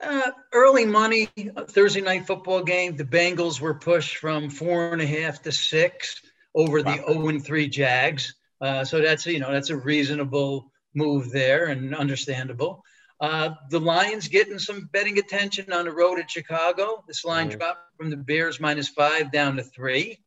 [0.00, 1.28] Uh, early money
[1.68, 2.96] Thursday night football game.
[2.96, 6.20] The Bengals were pushed from four and a half to six
[6.54, 6.84] over wow.
[6.84, 8.34] the zero oh and three Jags.
[8.60, 12.82] Uh, so that's you know that's a reasonable move there and understandable.
[13.18, 17.02] Uh, the Lions getting some betting attention on the road at Chicago.
[17.08, 17.58] This line mm-hmm.
[17.58, 20.18] dropped from the Bears minus five down to three.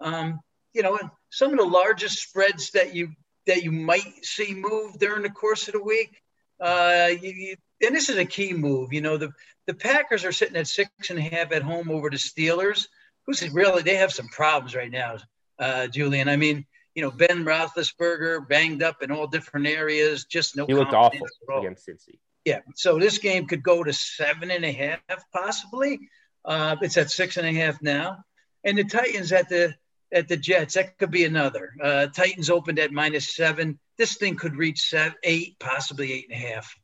[0.00, 0.40] Um,
[0.72, 0.98] you know,
[1.30, 3.10] some of the largest spreads that you
[3.46, 6.20] that you might see move during the course of the week.
[6.60, 8.92] Uh, you, you, and this is a key move.
[8.92, 9.30] You know, the
[9.66, 12.88] the Packers are sitting at six and a half at home over the Steelers.
[13.26, 15.16] Who's really they have some problems right now,
[15.58, 16.28] uh, Julian.
[16.28, 20.24] I mean, you know, Ben Roethlisberger banged up in all different areas.
[20.24, 20.66] Just no.
[20.66, 22.18] He looked awful against Cincy.
[22.44, 25.98] Yeah, so this game could go to seven and a half, possibly.
[26.44, 28.18] Uh, it's at six and a half now,
[28.64, 29.74] and the Titans at the
[30.12, 30.74] at the Jets.
[30.74, 31.72] That could be another.
[31.82, 33.78] Uh, Titans opened at minus seven.
[33.96, 36.74] This thing could reach seven, eight, possibly eight and a half.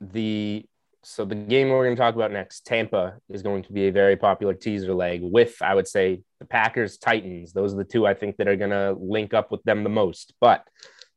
[0.00, 0.66] The
[1.02, 3.92] so the game we're going to talk about next, Tampa, is going to be a
[3.92, 7.52] very popular teaser leg with, I would say, the Packers, Titans.
[7.52, 9.90] Those are the two I think that are going to link up with them the
[9.90, 10.32] most.
[10.40, 10.66] But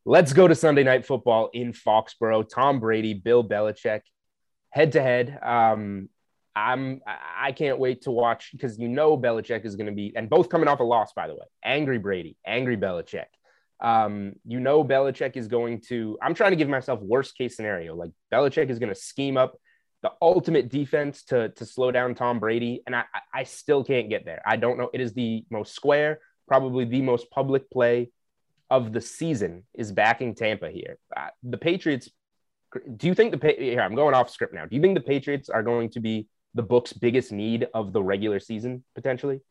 [0.10, 2.48] Let's go to Sunday Night Football in Foxborough.
[2.48, 4.04] Tom Brady, Bill Belichick,
[4.70, 5.38] head to head.
[5.44, 6.08] I'm
[6.56, 10.48] I can't wait to watch because you know Belichick is going to be, and both
[10.48, 11.46] coming off a loss, by the way.
[11.62, 13.26] Angry Brady, angry Belichick.
[13.82, 16.18] Um, you know Belichick is going to.
[16.22, 17.94] I'm trying to give myself worst case scenario.
[17.94, 19.60] Like Belichick is going to scheme up
[20.04, 24.24] the ultimate defense to to slow down Tom Brady, and I I still can't get
[24.24, 24.42] there.
[24.46, 24.90] I don't know.
[24.94, 28.10] It is the most square, probably the most public play
[28.70, 30.98] of the season is backing Tampa here.
[31.16, 32.10] Uh, the Patriots.
[32.98, 33.82] Do you think the here?
[33.82, 34.66] I'm going off script now.
[34.66, 38.04] Do you think the Patriots are going to be the book's biggest need of the
[38.04, 39.42] regular season potentially?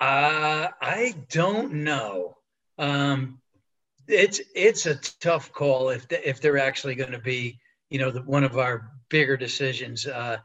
[0.00, 2.36] Uh, I don't know.
[2.78, 3.40] Um,
[4.06, 8.10] it's it's a tough call if the, if they're actually going to be you know
[8.10, 10.06] the, one of our bigger decisions.
[10.06, 10.38] Uh,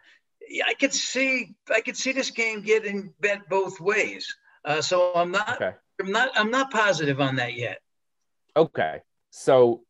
[0.66, 4.34] I could see I could see this game getting bet both ways.
[4.64, 5.76] Uh, so I'm not okay.
[6.00, 7.80] I'm not I'm not positive on that yet.
[8.56, 9.02] Okay.
[9.32, 9.84] So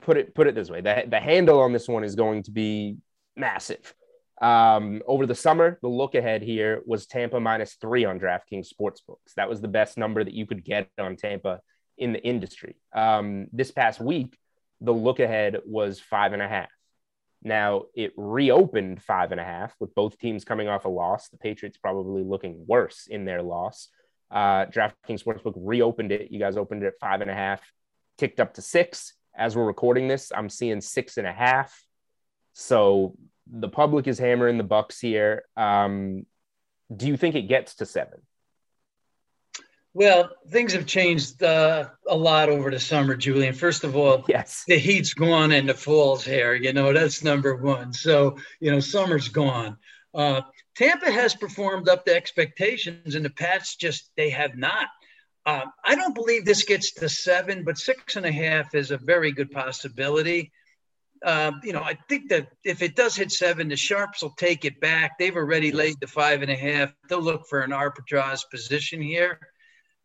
[0.00, 0.80] put it put it this way.
[0.80, 2.96] The, the handle on this one is going to be
[3.36, 3.94] massive.
[4.40, 9.34] Um, over the summer, the look ahead here was Tampa minus three on DraftKings Sportsbooks.
[9.36, 11.60] That was the best number that you could get on Tampa
[11.98, 12.76] in the industry.
[12.94, 14.38] Um, this past week,
[14.80, 16.70] the look ahead was five and a half.
[17.42, 21.28] Now it reopened five and a half with both teams coming off a loss.
[21.28, 23.88] The Patriots probably looking worse in their loss.
[24.30, 26.30] Uh, DraftKings Sportsbook reopened it.
[26.30, 27.60] You guys opened it at five and a half,
[28.18, 29.14] ticked up to six.
[29.36, 31.84] As we're recording this, I'm seeing six and a half.
[32.52, 33.16] So
[33.50, 35.44] the public is hammering the Bucks here.
[35.56, 36.26] Um,
[36.94, 38.20] do you think it gets to seven?
[39.92, 43.54] Well, things have changed uh, a lot over the summer, Julian.
[43.54, 46.54] First of all, yes, the heat's gone and the fall's here.
[46.54, 47.92] You know that's number one.
[47.92, 49.78] So you know summer's gone.
[50.14, 50.42] Uh,
[50.80, 54.88] Tampa has performed up to expectations, and the Pats just they have not.
[55.44, 58.96] Uh, I don't believe this gets to seven, but six and a half is a
[58.96, 60.50] very good possibility.
[61.22, 64.64] Uh, you know, I think that if it does hit seven, the Sharps will take
[64.64, 65.18] it back.
[65.18, 66.94] They've already laid the five and a half.
[67.10, 69.38] They'll look for an arbitrage position here.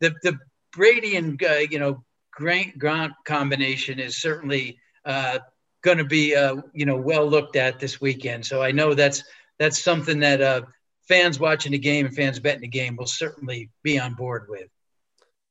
[0.00, 0.38] The the
[0.74, 2.04] Brady and uh, you know
[2.38, 5.38] Gronk Gronk combination is certainly uh,
[5.80, 8.44] going to be uh, you know well looked at this weekend.
[8.44, 9.24] So I know that's
[9.58, 10.62] that's something that uh,
[11.08, 14.68] fans watching the game and fans betting the game will certainly be on board with.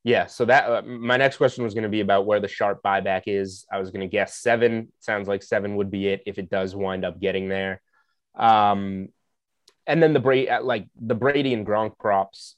[0.03, 0.27] Yeah.
[0.27, 3.23] So that uh, my next question was going to be about where the sharp buyback
[3.25, 3.65] is.
[3.71, 4.91] I was going to guess seven.
[4.99, 7.81] Sounds like seven would be it if it does wind up getting there.
[8.35, 9.09] Um,
[9.87, 12.55] and then the Brady, uh, like the Brady and Gronk props,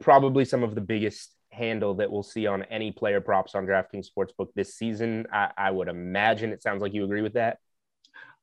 [0.00, 4.06] probably some of the biggest handle that we'll see on any player props on DraftKings
[4.08, 5.26] Sportsbook this season.
[5.30, 6.52] I, I would imagine.
[6.52, 7.58] It sounds like you agree with that.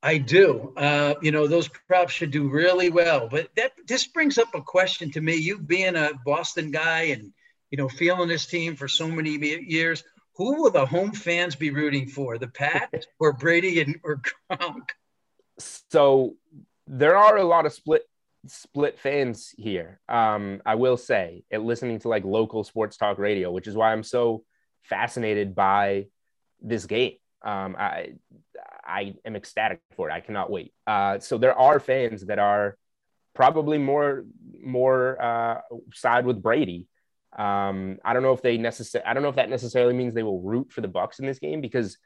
[0.03, 0.73] I do.
[0.77, 3.27] Uh, you know, those props should do really well.
[3.27, 5.35] But that this brings up a question to me.
[5.35, 7.33] You being a Boston guy and
[7.71, 10.03] you know feeling this team for so many years,
[10.35, 12.37] who will the home fans be rooting for?
[12.37, 14.21] The Pat or Brady and or
[14.51, 14.89] Gronk?
[15.57, 16.35] So
[16.87, 18.03] there are a lot of split
[18.47, 19.99] split fans here.
[20.07, 23.91] Um, I will say, at listening to like local sports talk radio, which is why
[23.91, 24.43] I'm so
[24.83, 26.07] fascinated by
[26.61, 27.13] this game.
[27.43, 28.13] Um, I
[28.85, 30.13] I am ecstatic for it.
[30.13, 30.73] I cannot wait.
[30.85, 32.77] Uh, so there are fans that are
[33.33, 34.25] probably more
[34.63, 35.61] more uh,
[35.93, 36.87] side with Brady.
[37.37, 39.07] Um, I don't know if they necessarily.
[39.07, 41.39] I don't know if that necessarily means they will root for the Bucks in this
[41.39, 41.97] game because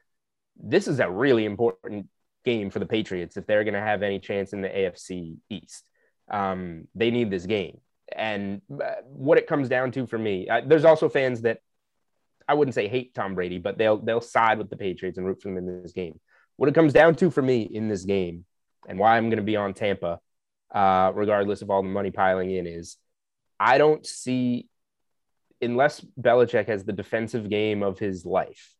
[0.58, 2.08] this is a really important
[2.46, 5.86] game for the Patriots if they're going to have any chance in the AFC East.
[6.30, 7.80] Um, they need this game,
[8.16, 11.60] and uh, what it comes down to for me, uh, there's also fans that
[12.48, 15.42] I wouldn't say hate Tom Brady, but they'll they'll side with the Patriots and root
[15.42, 16.20] for them in this game.
[16.60, 18.44] What it comes down to for me in this game,
[18.86, 20.20] and why I'm going to be on Tampa,
[20.76, 22.98] uh, regardless of all the money piling in, is
[23.58, 24.68] I don't see,
[25.62, 28.76] unless Belichick has the defensive game of his life,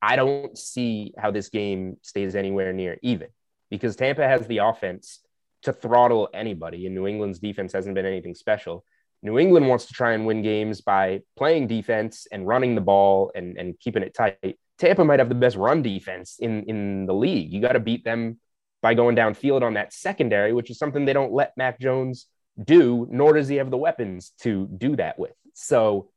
[0.00, 3.30] I don't see how this game stays anywhere near even
[3.68, 5.18] because Tampa has the offense
[5.62, 8.84] to throttle anybody, and New England's defense hasn't been anything special.
[9.24, 13.32] New England wants to try and win games by playing defense and running the ball
[13.34, 14.56] and, and keeping it tight.
[14.78, 17.52] Tampa might have the best run defense in in the league.
[17.52, 18.38] You got to beat them
[18.80, 22.26] by going downfield on that secondary, which is something they don't let Mac Jones
[22.62, 25.34] do, nor does he have the weapons to do that with.
[25.54, 26.10] So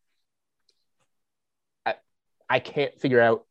[1.86, 1.95] I,
[2.49, 3.45] I can't figure out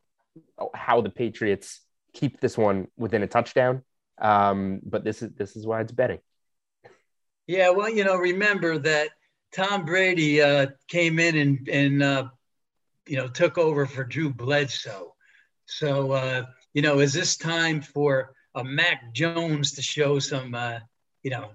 [0.75, 1.81] how the Patriots
[2.13, 3.83] keep this one within a touchdown.
[4.21, 6.21] Um, but this is this is why it's betting.
[7.47, 9.09] Yeah, well, you know, remember that
[9.53, 12.29] Tom Brady uh, came in and and uh,
[13.07, 15.15] you know, took over for Drew Bledsoe.
[15.67, 16.45] So, uh,
[16.75, 20.79] you know, is this time for a Mac Jones to show some, uh,
[21.23, 21.51] you know,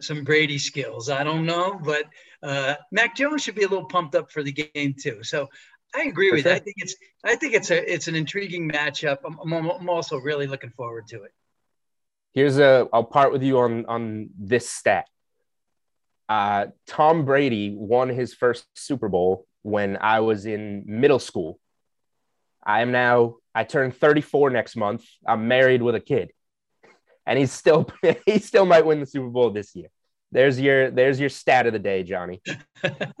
[0.00, 1.08] some Brady skills?
[1.10, 2.04] I don't know, but
[2.42, 5.22] uh, Mac Jones should be a little pumped up for the game too.
[5.22, 5.48] So,
[5.92, 6.52] I agree for with sure.
[6.52, 6.56] you.
[6.56, 6.94] I think it's,
[7.24, 9.18] I think it's a, it's an intriguing matchup.
[9.24, 11.32] I'm, I'm also really looking forward to it.
[12.32, 15.06] Here's a, I'll part with you on on this stat.
[16.28, 21.58] Uh, Tom Brady won his first Super Bowl when I was in middle school.
[22.62, 25.04] I am now, I turn 34 next month.
[25.26, 26.30] I'm married with a kid.
[27.26, 27.88] And he's still,
[28.26, 29.88] he still might win the Super Bowl this year.
[30.32, 32.40] There's your, there's your stat of the day, Johnny.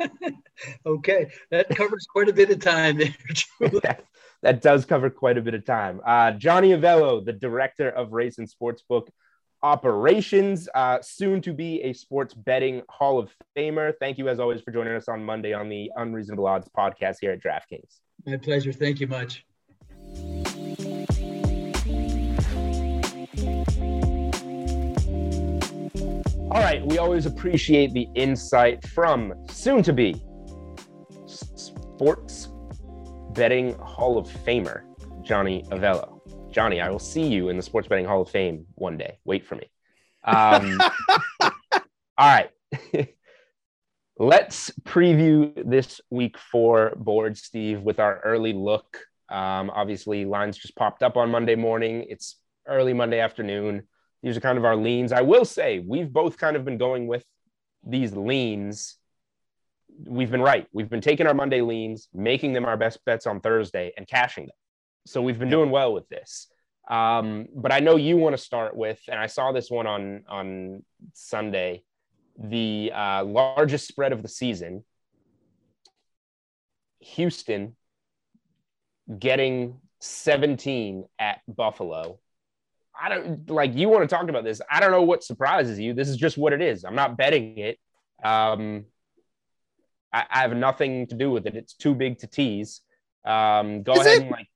[0.86, 1.30] okay.
[1.50, 3.14] That covers quite a bit of time there.
[3.82, 4.04] that,
[4.42, 6.00] that does cover quite a bit of time.
[6.06, 9.08] Uh, Johnny Avello, the director of Race and Sportsbook
[9.62, 13.92] operations, uh, soon to be a sports betting Hall of Famer.
[14.00, 17.32] Thank you, as always, for joining us on Monday on the Unreasonable Odds podcast here
[17.32, 18.00] at DraftKings.
[18.26, 18.72] My pleasure.
[18.72, 19.44] Thank you much.
[26.52, 30.20] All right, we always appreciate the insight from soon to be
[31.26, 32.48] sports
[33.34, 34.82] betting Hall of Famer,
[35.22, 36.19] Johnny Avello.
[36.50, 39.18] Johnny, I will see you in the Sports Betting Hall of Fame one day.
[39.24, 39.70] Wait for me.
[40.24, 40.80] Um,
[41.40, 41.50] all
[42.18, 42.50] right.
[44.18, 48.98] Let's preview this week four board, Steve, with our early look.
[49.30, 52.04] Um, obviously, lines just popped up on Monday morning.
[52.08, 52.36] It's
[52.66, 53.84] early Monday afternoon.
[54.22, 55.12] These are kind of our leans.
[55.12, 57.24] I will say we've both kind of been going with
[57.86, 58.96] these leans.
[60.04, 60.66] We've been right.
[60.72, 64.46] We've been taking our Monday leans, making them our best bets on Thursday, and cashing
[64.46, 64.56] them.
[65.10, 66.46] So we've been doing well with this.
[66.88, 70.24] Um, but I know you want to start with, and I saw this one on
[70.28, 70.84] on
[71.14, 71.82] Sunday,
[72.38, 74.84] the uh, largest spread of the season.
[77.00, 77.74] Houston
[79.18, 82.20] getting 17 at Buffalo.
[83.00, 84.60] I don't like you want to talk about this.
[84.70, 85.92] I don't know what surprises you.
[85.92, 86.84] This is just what it is.
[86.84, 87.78] I'm not betting it.
[88.22, 88.84] Um,
[90.12, 91.56] I, I have nothing to do with it.
[91.56, 92.82] It's too big to tease.
[93.24, 94.22] Um, go is ahead it?
[94.22, 94.48] and like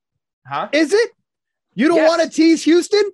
[0.47, 0.69] Huh?
[0.71, 1.11] Is it?
[1.73, 2.09] You don't yes.
[2.09, 3.11] want to tease Houston?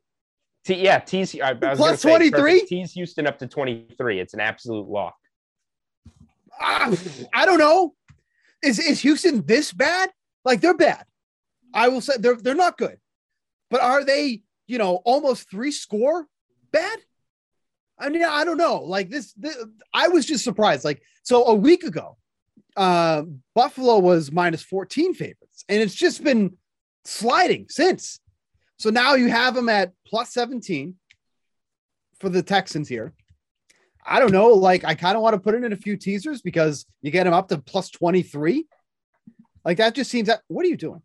[0.65, 1.35] T- yeah, tease.
[1.41, 2.65] I, I Plus 23?
[2.65, 4.19] Tease Houston up to 23.
[4.19, 5.15] It's an absolute lock.
[6.61, 6.95] Uh,
[7.33, 7.95] I don't know.
[8.63, 10.11] Is, is Houston this bad?
[10.45, 11.05] Like they're bad.
[11.73, 12.97] I will say they're they're not good.
[13.69, 16.27] But are they, you know, almost three score
[16.71, 16.99] bad?
[17.97, 18.81] I mean, I don't know.
[18.81, 19.55] Like this, this
[19.93, 20.83] I was just surprised.
[20.83, 22.17] Like, so a week ago,
[22.75, 23.23] uh,
[23.55, 26.57] Buffalo was minus 14 favorites, and it's just been
[27.05, 28.19] sliding since.
[28.77, 30.95] So now you have them at plus 17
[32.19, 33.13] for the Texans here.
[34.05, 34.49] I don't know.
[34.49, 37.25] Like, I kind of want to put it in a few teasers because you get
[37.25, 38.65] them up to plus 23.
[39.63, 40.41] Like, that just seems that.
[40.47, 41.03] What are you doing?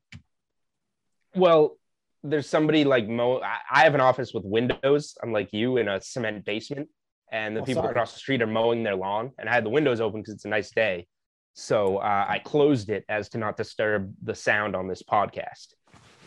[1.34, 1.76] Well,
[2.22, 3.40] there's somebody like Mo.
[3.40, 6.88] I, I have an office with windows, unlike you, in a cement basement,
[7.30, 7.90] and the Oh, people sorry.
[7.90, 10.46] across the street are mowing their lawn, and I had the windows open because it's
[10.46, 11.06] a nice day.
[11.52, 15.74] So uh, I closed it as to not disturb the sound on this podcast.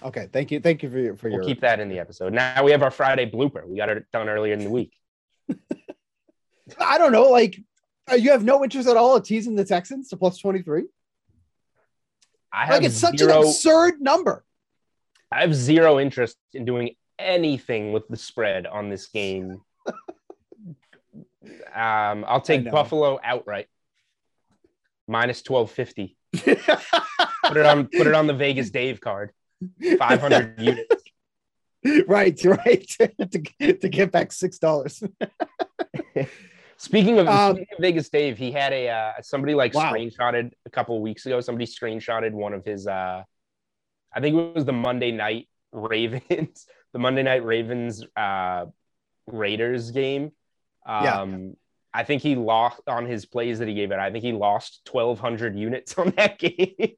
[0.01, 1.45] Okay, thank you, thank you for your for We'll your.
[1.45, 2.33] keep that in the episode.
[2.33, 3.67] Now we have our Friday blooper.
[3.67, 4.93] We got it done earlier in the week.
[6.79, 7.59] I don't know, like
[8.11, 10.85] uh, you have no interest at all in teasing the Texans to plus twenty three.
[12.51, 14.45] I have Like it's such zero, an absurd number.
[15.31, 19.61] I have zero interest in doing anything with the spread on this game.
[21.75, 22.69] um, I'll take.
[22.71, 23.67] Buffalo outright.
[25.07, 26.15] Minus twelve fifty.
[27.49, 29.31] Put it on put it on the Vegas Dave card.
[29.97, 31.03] Five hundred units.
[32.07, 32.87] right, right.
[32.99, 35.01] to, to get back six dollars.
[36.77, 39.91] Speaking of, Um, speaking of Vegas Dave, he had a uh, somebody like Wow.
[39.91, 41.41] screenshotted a couple of weeks ago.
[41.41, 42.87] Somebody screenshotted one of his.
[42.87, 43.23] Uh,
[44.13, 48.65] I think it was the Monday night Ravens, the Monday night Ravens uh,
[49.27, 50.31] Raiders game.
[50.85, 51.37] Um, Yeah.
[51.91, 53.97] I think he lost on his plays that he gave it.
[53.99, 56.95] I think he lost twelve hundred units on that game,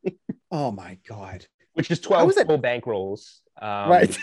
[0.52, 1.48] Oh my god.
[1.82, 3.40] Which is twelve is it- full bankrolls.
[3.62, 4.18] Um, right.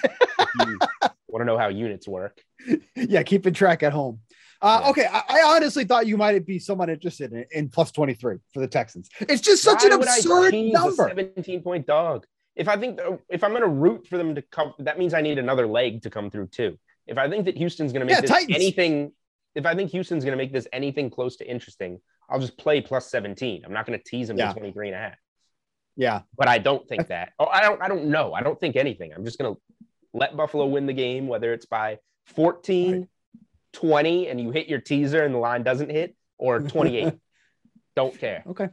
[1.28, 2.40] Want to know how units work?
[2.96, 4.20] yeah, keeping track at home.
[4.62, 4.90] Uh, Yeah.
[4.90, 8.60] Okay, I, I honestly thought you might be somewhat interested in, in plus 23 for
[8.60, 9.08] the Texans.
[9.20, 11.08] It's just such Why an absurd a number.
[11.08, 12.26] 17 point dog.
[12.56, 12.98] If I think
[13.28, 16.02] if I'm going to root for them to come, that means I need another leg
[16.02, 16.78] to come through too.
[17.06, 18.56] If I think that Houston's going to make Yeah, this Titans.
[18.56, 19.12] anything,
[19.54, 22.80] if I think Houston's going to make this anything close to interesting, I'll just play
[22.80, 23.62] plus 17.
[23.64, 24.48] I'm not going to tease them Yeah.
[24.52, 25.14] to 23 and a half.
[25.98, 26.22] Yeah.
[26.36, 27.32] But I don't think that.
[27.38, 27.82] Oh, I don't.
[27.82, 28.32] I don't know.
[28.32, 29.12] I don't think anything.
[29.12, 29.60] I'm just going to
[30.14, 33.08] let Buffalo win the game, whether it's by 14, Right.
[33.72, 37.12] 20, and you hit your teaser and the line doesn't hit, or 28.
[37.96, 38.42] don't care.
[38.46, 38.68] Okay.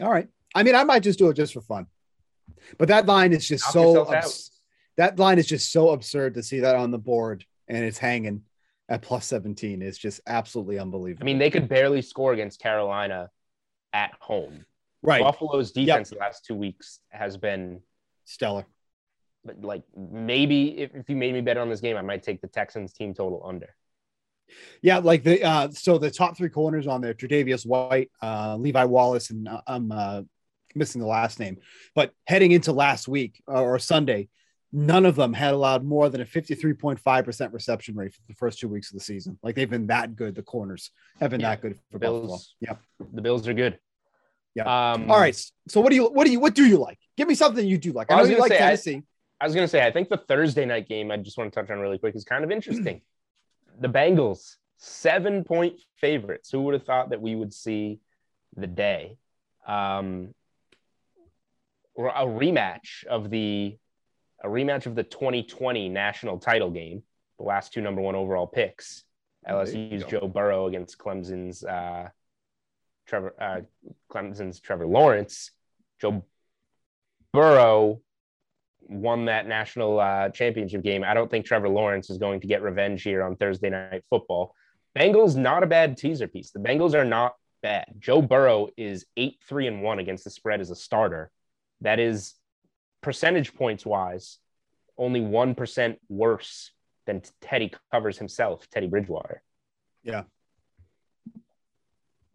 [0.00, 0.28] All right.
[0.54, 1.86] I mean, I might just do it just for fun.
[2.78, 4.50] But that line is just Knock so abs-
[4.98, 8.42] that line is just so absurd to see that on the board and it's hanging
[8.90, 11.24] at plus 17 is just absolutely unbelievable.
[11.24, 13.30] I mean, they could barely score against Carolina
[13.94, 14.66] at home.
[15.02, 15.22] Right.
[15.22, 17.80] Buffalo's defense the last two weeks has been
[18.24, 18.64] Stellar.
[19.44, 22.40] but like maybe if, if you made me bet on this game, I might take
[22.40, 23.74] the Texans team total under.
[24.82, 28.84] Yeah, like the uh so the top three corners on there, Tre'Davious White, uh Levi
[28.84, 30.22] Wallace, and uh, I'm uh
[30.74, 31.58] missing the last name.
[31.94, 34.28] But heading into last week uh, or Sunday,
[34.72, 38.68] none of them had allowed more than a 53.5% reception rate for the first two
[38.68, 39.38] weeks of the season.
[39.42, 40.34] Like they've been that good.
[40.34, 40.90] The corners
[41.20, 42.38] have been Yeah, that good for Bills- Buffalo.
[42.60, 43.08] Yeah.
[43.12, 43.78] The Bills are good.
[44.54, 44.92] Yeah.
[44.92, 45.34] Um, All right.
[45.68, 46.98] So what do you what do you what do you like?
[47.16, 48.10] Give me something you do like.
[48.10, 49.02] I I know was you gonna like say, I- Tennessee.
[49.40, 51.70] I was gonna say I think the Thursday night game I just want to touch
[51.70, 53.00] on really quick is kind of interesting.
[53.80, 56.50] the Bengals seven point favorites.
[56.50, 58.00] Who would have thought that we would see
[58.56, 59.16] the day?
[59.66, 60.34] Um,
[61.98, 63.76] a rematch of the
[64.44, 67.02] a rematch of the 2020 national title game.
[67.38, 69.04] The last two number one overall picks.
[69.46, 70.04] You LSU's.
[70.04, 72.08] Joe Burrow against Clemson's uh,
[73.12, 73.60] Trevor uh,
[74.10, 75.50] Clemson's Trevor Lawrence.
[76.00, 76.24] Joe
[77.30, 78.00] Burrow
[78.80, 81.04] won that national uh, championship game.
[81.04, 84.54] I don't think Trevor Lawrence is going to get revenge here on Thursday night football.
[84.98, 86.52] Bengals not a bad teaser piece.
[86.52, 87.84] The Bengals are not bad.
[87.98, 91.30] Joe Burrow is eight three and one against the spread as a starter.
[91.82, 92.32] That is
[93.02, 94.38] percentage points wise
[94.96, 96.70] only one percent worse
[97.04, 99.42] than Teddy covers himself, Teddy Bridgewater.
[100.02, 100.22] Yeah.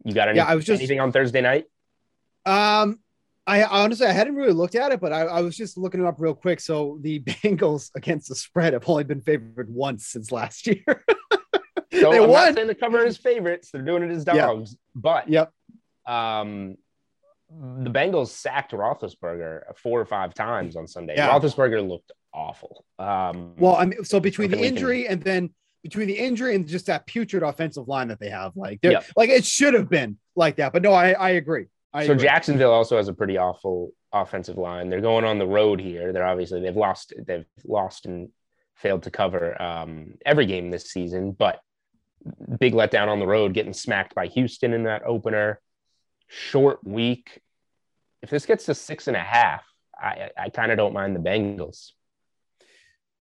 [0.04, 1.66] You got any, Yeah, I was just- anything on Thursday night?
[2.46, 3.00] Um,
[3.46, 6.06] I honestly I hadn't really looked at it, but I, I was just looking it
[6.06, 6.60] up real quick.
[6.60, 10.84] So the Bengals against the spread have only been favored once since last year.
[11.90, 12.44] So They I'm won.
[12.44, 13.70] not saying the cover is favorites.
[13.72, 14.76] They're doing it as dogs.
[14.94, 15.50] But yep.
[16.06, 16.76] um,
[17.50, 21.14] the Bengals sacked Roethlisberger four or five times on Sunday.
[21.16, 21.30] Yeah.
[21.30, 22.84] Roethlisberger looked awful.
[23.00, 25.50] Um, Well, I mean, so between the we can- injury and then
[25.82, 29.04] between the injury and just that putrid offensive line that they have, like Yep.
[29.16, 30.72] like it should have been like that.
[30.72, 31.66] But no, I I agree.
[31.92, 32.24] I so agree.
[32.24, 34.88] Jacksonville also has a pretty awful offensive line.
[34.88, 36.12] They're going on the road here.
[36.12, 38.30] They're obviously they've lost they've lost and
[38.74, 41.60] failed to cover um, every game this season, but
[42.58, 45.60] big letdown on the road, getting smacked by Houston in that opener.
[46.28, 47.40] Short week.
[48.22, 49.64] If this gets to six and a half,
[49.98, 51.92] I I kind of don't mind the Bengals.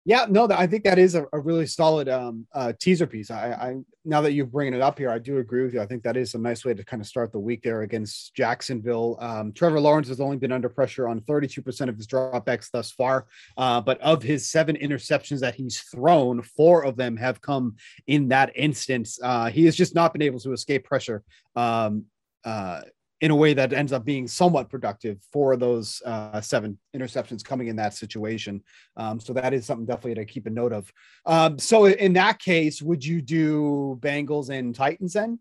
[0.07, 3.31] Yeah, no, I think that is a, a really solid um, uh, teaser piece.
[3.31, 5.81] I, I now that you're bringing it up here, I do agree with you.
[5.81, 8.35] I think that is a nice way to kind of start the week there against
[8.35, 9.17] Jacksonville.
[9.19, 13.27] Um, Trevor Lawrence has only been under pressure on 32% of his dropbacks thus far,
[13.57, 17.77] uh, but of his seven interceptions that he's thrown, four of them have come
[18.07, 19.19] in that instance.
[19.23, 21.23] Uh, he has just not been able to escape pressure
[21.57, 22.05] um,
[22.45, 22.83] uh,
[23.25, 27.69] in a way that ends up being somewhat productive for those uh, seven interceptions coming
[27.69, 28.63] in that situation.
[28.99, 30.93] Um, so that is something definitely to keep a note of.
[31.25, 35.39] Um, so in that case, would you do Bengals and Titans then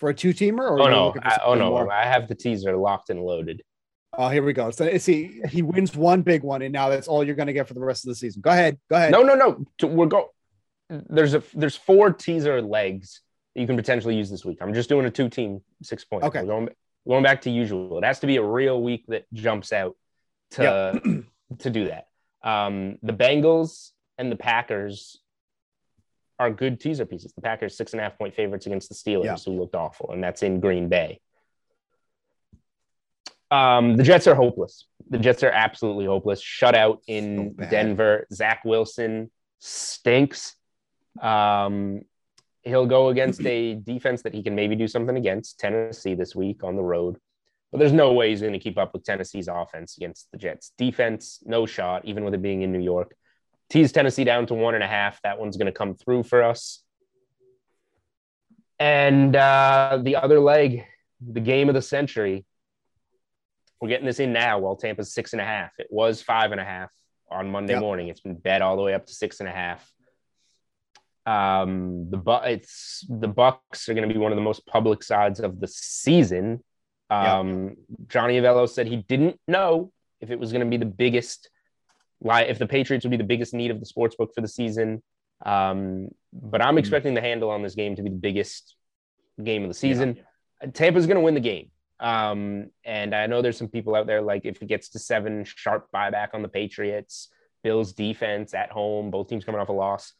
[0.00, 0.72] for a two teamer?
[0.72, 1.14] oh no!
[1.22, 1.70] I, oh no!
[1.70, 1.92] More?
[1.92, 3.62] I have the teaser locked and loaded.
[4.18, 4.72] Oh, here we go.
[4.72, 7.68] So see, he wins one big one, and now that's all you're going to get
[7.68, 8.42] for the rest of the season.
[8.42, 8.76] Go ahead.
[8.90, 9.12] Go ahead.
[9.12, 9.64] No, no, no.
[9.86, 10.30] We're go.
[10.90, 13.21] There's a there's four teaser legs
[13.54, 14.58] you can potentially use this week.
[14.60, 16.24] I'm just doing a two team six point.
[16.24, 16.40] Okay.
[16.40, 16.68] We're going
[17.06, 17.98] going back to usual.
[17.98, 19.96] It has to be a real week that jumps out
[20.52, 21.24] to yep.
[21.58, 22.08] to do that.
[22.42, 25.20] Um, the Bengals and the Packers
[26.38, 27.32] are good teaser pieces.
[27.34, 29.36] The Packers six and a half point favorites against the Steelers, yeah.
[29.36, 31.20] who looked awful, and that's in Green Bay.
[33.50, 34.86] Um, the Jets are hopeless.
[35.10, 36.40] The Jets are absolutely hopeless.
[36.40, 38.26] Shut out in so Denver.
[38.32, 40.56] Zach Wilson stinks.
[41.20, 42.02] Um,
[42.62, 46.62] he'll go against a defense that he can maybe do something against Tennessee this week
[46.64, 47.16] on the road.
[47.70, 50.72] But there's no way he's going to keep up with Tennessee's offense against the Jets.
[50.76, 53.16] Defense, no shot, even with it being in New York.
[53.70, 55.20] Tease Tennessee down to one and a half.
[55.22, 56.82] That one's going to come through for us.
[58.78, 60.84] And uh, the other leg,
[61.20, 62.44] the game of the century,
[63.80, 65.72] we're getting this in now while Tampa's six and a half.
[65.78, 66.92] It was five and a half
[67.30, 67.80] on Monday yep.
[67.80, 68.08] morning.
[68.08, 69.90] It's been bet all the way up to six and a half.
[71.24, 75.02] Um, the but it's the Bucks are going to be one of the most public
[75.02, 76.62] sides of the season.
[77.10, 77.76] Um, yep.
[78.08, 81.50] Johnny Avello said he didn't know if it was going to be the biggest
[82.20, 84.48] lie if the Patriots would be the biggest need of the sports book for the
[84.48, 85.02] season.
[85.44, 86.78] Um, but I'm hmm.
[86.78, 88.76] expecting the handle on this game to be the biggest
[89.42, 90.16] game of the season.
[90.16, 90.70] Yeah.
[90.70, 91.70] Tampa's going to win the game.
[92.00, 95.44] Um, and I know there's some people out there like if it gets to seven,
[95.44, 97.28] sharp buyback on the Patriots,
[97.62, 100.12] Bills defense at home, both teams coming off a loss.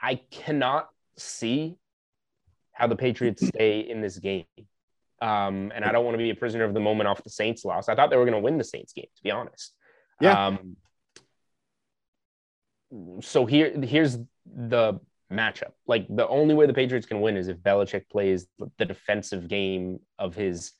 [0.00, 1.76] I cannot see
[2.72, 4.44] how the Patriots stay in this game.
[5.20, 7.64] Um, and I don't want to be a prisoner of the moment off the Saints
[7.64, 7.88] loss.
[7.88, 9.74] I thought they were going to win the Saints game, to be honest.
[10.20, 10.46] Yeah.
[10.46, 10.76] Um,
[13.20, 15.00] so here, here's the
[15.32, 15.72] matchup.
[15.86, 18.46] Like the only way the Patriots can win is if Belichick plays
[18.78, 20.72] the defensive game of his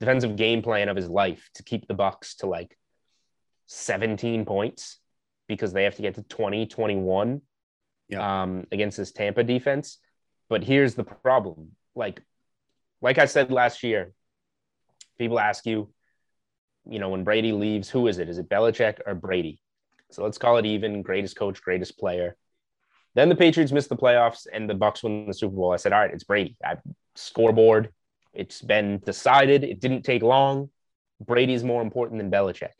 [0.00, 2.76] defensive game plan of his life to keep the Bucks to like
[3.66, 4.98] 17 points
[5.48, 7.40] because they have to get to 20, 21
[8.08, 8.42] yeah.
[8.42, 9.98] um, against this Tampa defense.
[10.48, 11.72] But here's the problem.
[11.94, 12.22] Like,
[13.00, 14.12] like I said last year,
[15.18, 15.90] people ask you,
[16.88, 18.28] you know, when Brady leaves, who is it?
[18.28, 19.60] Is it Belichick or Brady?
[20.10, 22.36] So let's call it even greatest coach, greatest player.
[23.14, 25.72] Then the Patriots missed the playoffs and the Bucks win the Super Bowl.
[25.72, 26.56] I said, all right, it's Brady.
[26.64, 26.76] I
[27.16, 27.90] scoreboard.
[28.32, 29.64] It's been decided.
[29.64, 30.70] It didn't take long.
[31.20, 32.72] Brady's more important than Belichick.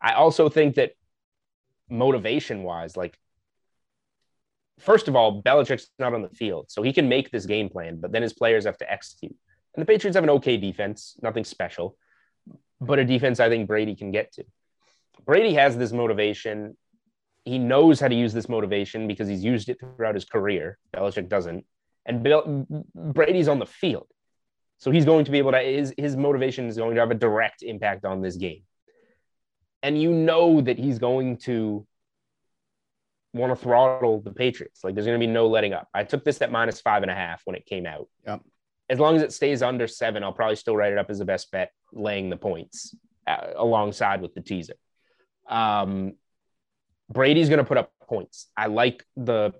[0.00, 0.92] I also think that
[1.90, 3.18] motivation wise, like
[4.80, 8.00] first of all, Belichick's not on the field, so he can make this game plan,
[8.00, 9.34] but then his players have to execute.
[9.74, 11.96] And the Patriots have an okay defense, nothing special,
[12.80, 14.44] but a defense I think Brady can get to.
[15.24, 16.76] Brady has this motivation
[17.44, 20.78] he knows how to use this motivation because he's used it throughout his career.
[20.94, 21.64] Belichick doesn't.
[22.06, 24.06] And Bill, Brady's on the field.
[24.78, 27.14] So he's going to be able to, his, his motivation is going to have a
[27.14, 28.62] direct impact on this game.
[29.82, 31.86] And you know that he's going to
[33.32, 34.82] want to throttle the Patriots.
[34.82, 35.88] Like there's going to be no letting up.
[35.94, 38.08] I took this at minus five and a half when it came out.
[38.26, 38.40] Yep.
[38.88, 41.24] As long as it stays under seven, I'll probably still write it up as the
[41.24, 42.94] best bet, laying the points
[43.26, 44.74] uh, alongside with the teaser.
[45.48, 46.14] Um,
[47.08, 48.48] Brady's going to put up points.
[48.56, 49.52] I like the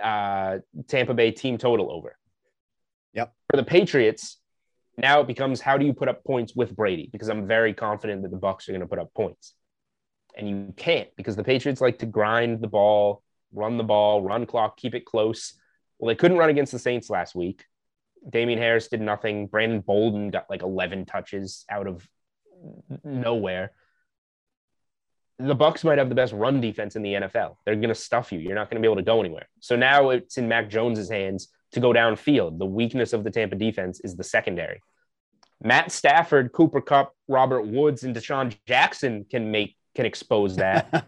[0.00, 2.16] uh, Tampa Bay team total over.
[3.14, 3.32] Yep.
[3.50, 4.38] For the Patriots,
[4.96, 7.08] now it becomes how do you put up points with Brady?
[7.12, 9.54] Because I'm very confident that the Bucks are going to put up points,
[10.38, 13.22] and you can't because the Patriots like to grind the ball,
[13.52, 15.54] run the ball, run clock, keep it close.
[15.98, 17.64] Well, they couldn't run against the Saints last week.
[18.28, 19.46] Damien Harris did nothing.
[19.46, 22.06] Brandon Bolden got like 11 touches out of
[23.04, 23.72] nowhere
[25.38, 27.56] the Bucks might have the best run defense in the NFL.
[27.64, 28.40] They're going to stuff you.
[28.40, 29.48] You're not going to be able to go anywhere.
[29.60, 32.58] So now it's in Mac Jones's hands to go downfield.
[32.58, 34.80] The weakness of the Tampa defense is the secondary.
[35.62, 41.06] Matt Stafford, Cooper Kupp, Robert Woods, and DeSean Jackson can make can expose that.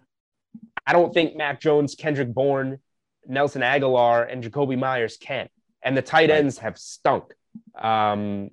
[0.86, 2.80] I don't think Mac Jones, Kendrick Bourne,
[3.26, 5.48] Nelson Agholor, and Jakobi Meyers can.
[5.82, 7.32] And the tight ends have stunk.
[7.80, 8.50] Um,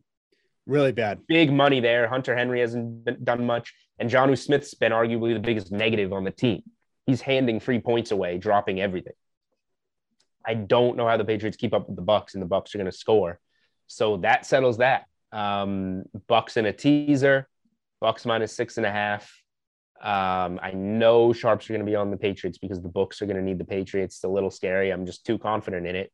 [0.68, 1.26] really bad.
[1.28, 2.08] Big money there.
[2.08, 3.74] Hunter Henry hasn't been, done much.
[4.00, 6.62] And Jonnu Smith's been arguably the biggest negative on the team.
[7.08, 9.14] He's handing three points away, dropping everything.
[10.46, 12.78] I don't know how the Patriots keep up with the Bucks, and the Bucks are
[12.78, 13.40] going to score.
[13.88, 15.06] So that settles that.
[15.32, 17.48] Um, Bucks in a teaser,
[18.00, 19.34] Bucks minus six and a half.
[20.02, 23.26] Um, I know sharps are going to be on the Patriots because the books are
[23.26, 24.18] going to need the Patriots.
[24.18, 24.92] It's a little scary.
[24.92, 26.12] I'm just too confident in it.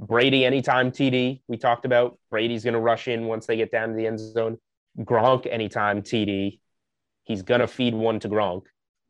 [0.00, 1.40] Brady anytime TD.
[1.48, 4.18] We talked about Brady's going to rush in once they get down to the end
[4.20, 4.58] zone.
[4.98, 6.60] Gronk anytime TD.
[7.24, 8.62] He's going to feed one to Gronk.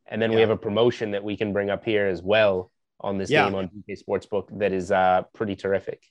[0.06, 3.18] And then we have a promotion that we can bring up here as well on
[3.18, 3.46] this Yeah.
[3.46, 6.02] game on DK Sportsbook that is uh, pretty terrific.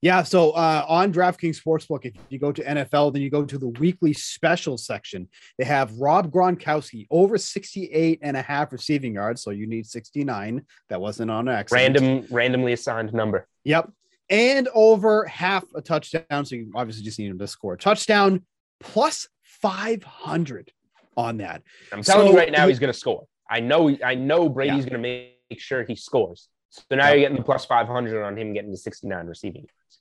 [0.00, 0.22] Yeah.
[0.22, 3.68] So uh, on DraftKings Sportsbook, if you go to NFL, then you go to the
[3.68, 5.28] weekly special section.
[5.58, 9.42] They have Rob Gronkowski over 68 and a half receiving yards.
[9.42, 10.64] So you need 69.
[10.88, 11.98] That wasn't on accident.
[11.98, 13.46] Random, randomly assigned number.
[13.64, 13.90] Yep.
[14.30, 16.44] And over half a touchdown.
[16.44, 18.44] So you obviously just need him to score a touchdown
[18.80, 20.72] plus 500
[21.16, 21.62] on that.
[21.92, 23.26] I'm telling So you right now, he's going to score.
[23.50, 23.94] I know.
[24.04, 26.48] I know Brady's going to make sure he scores.
[26.72, 30.00] So now you're getting the plus 500 on him getting to 69 receiving yards.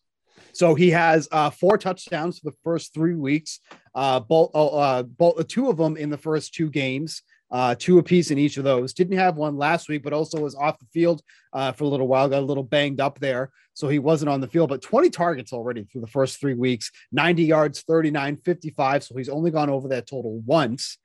[0.53, 3.59] So he has uh, four touchdowns for the first three weeks.
[3.93, 8.31] Uh, both, uh, both two of them in the first two games, uh, two apiece
[8.31, 8.93] in each of those.
[8.93, 12.07] Didn't have one last week, but also was off the field uh, for a little
[12.07, 12.29] while.
[12.29, 14.69] Got a little banged up there, so he wasn't on the field.
[14.69, 19.03] But 20 targets already through the first three weeks, 90 yards, 39, 55.
[19.03, 20.97] So he's only gone over that total once.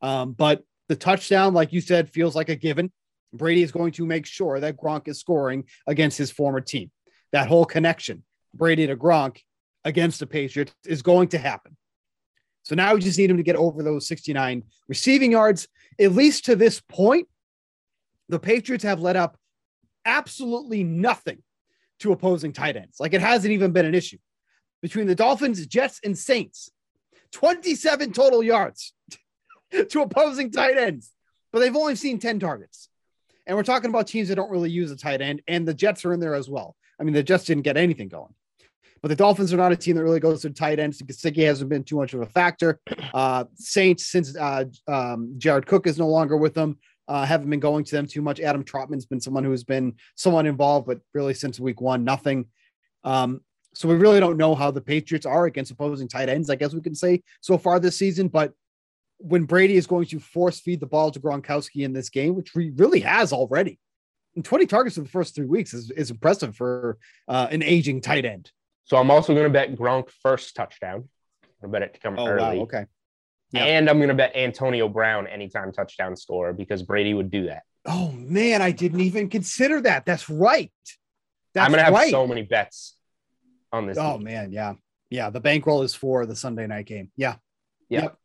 [0.00, 2.90] Um, but the touchdown, like you said, feels like a given.
[3.32, 6.90] Brady is going to make sure that Gronk is scoring against his former team.
[7.32, 8.24] That whole connection,
[8.54, 9.38] Brady to Gronk
[9.84, 11.76] against the Patriots, is going to happen.
[12.64, 15.66] So now we just need him to get over those 69 receiving yards.
[15.98, 17.28] At least to this point,
[18.28, 19.36] the Patriots have let up
[20.04, 21.42] absolutely nothing
[22.00, 22.98] to opposing tight ends.
[23.00, 24.18] Like it hasn't even been an issue
[24.80, 26.70] between the Dolphins, Jets, and Saints.
[27.32, 28.92] 27 total yards
[29.88, 31.10] to opposing tight ends,
[31.50, 32.88] but they've only seen 10 targets.
[33.46, 36.04] And we're talking about teams that don't really use a tight end, and the Jets
[36.04, 36.76] are in there as well.
[37.00, 38.34] I mean, the Jets didn't get anything going.
[39.02, 41.02] But the Dolphins are not a team that really goes to tight ends.
[41.02, 42.80] Gesicki hasn't been too much of a factor.
[43.12, 46.78] Uh, Saints, since uh, um, Jared Cook is no longer with them,
[47.08, 48.40] uh, haven't been going to them too much.
[48.40, 52.46] Adam Trautman's been someone who's been somewhat involved, but really since week one, nothing.
[53.04, 53.42] Um,
[53.74, 56.48] so we really don't know how the Patriots are against opposing tight ends.
[56.48, 58.28] I guess we can say so far this season.
[58.28, 58.54] But
[59.22, 62.50] when Brady is going to force feed the ball to Gronkowski in this game, which
[62.50, 63.78] he really has already,
[64.34, 66.98] and 20 targets in the first three weeks is, is impressive for
[67.28, 68.50] uh, an aging tight end.
[68.84, 71.08] So I'm also going to bet Gronk first touchdown.
[71.62, 72.58] I bet it to come early.
[72.58, 72.86] Oh, Okay.
[73.52, 73.64] Yeah.
[73.64, 77.64] And I'm going to bet Antonio Brown anytime touchdown score because Brady would do that.
[77.84, 80.06] Oh man, I didn't even consider that.
[80.06, 80.72] That's right.
[81.52, 82.10] That's I'm going to have right.
[82.10, 82.96] so many bets
[83.70, 83.98] on this.
[83.98, 84.24] Oh game.
[84.24, 84.74] man, yeah,
[85.10, 85.28] yeah.
[85.28, 87.10] The bankroll is for the Sunday night game.
[87.14, 87.36] Yeah,
[87.90, 88.02] Yeah.
[88.04, 88.18] Yep.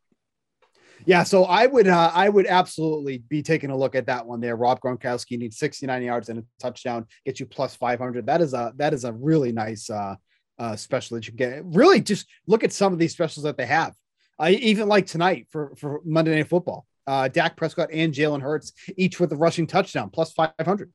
[1.08, 1.22] Yeah.
[1.22, 4.56] So I would, uh, I would absolutely be taking a look at that one there.
[4.56, 8.26] Rob Gronkowski needs 69 yards and a touchdown, get you plus 500.
[8.26, 10.16] That is a, that is a really nice uh,
[10.58, 11.64] uh, special that you get.
[11.64, 13.94] Really, just look at some of these specials that they have.
[14.38, 16.84] I even like tonight for for Monday Night Football.
[17.06, 20.92] Uh, Dak Prescott and Jalen Hurts each with a rushing touchdown plus 500.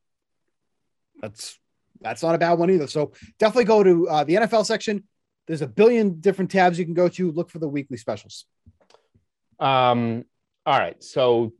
[1.20, 1.58] That's
[2.00, 2.86] that's not a bad one either.
[2.86, 5.02] So definitely go to uh, the NFL section.
[5.48, 7.32] There's a billion different tabs you can go to.
[7.32, 8.46] Look for the weekly specials.
[9.58, 10.24] Um,
[10.66, 11.02] all right.
[11.02, 11.52] So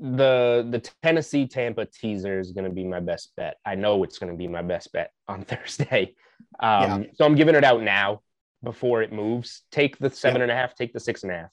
[0.00, 3.56] the the Tennessee Tampa teaser is going to be my best bet.
[3.64, 6.14] I know it's going to be my best bet on Thursday.
[6.60, 8.20] Um, So I'm giving it out now
[8.62, 9.62] before it moves.
[9.70, 10.74] Take the seven and a half.
[10.74, 11.50] Take the six and a half.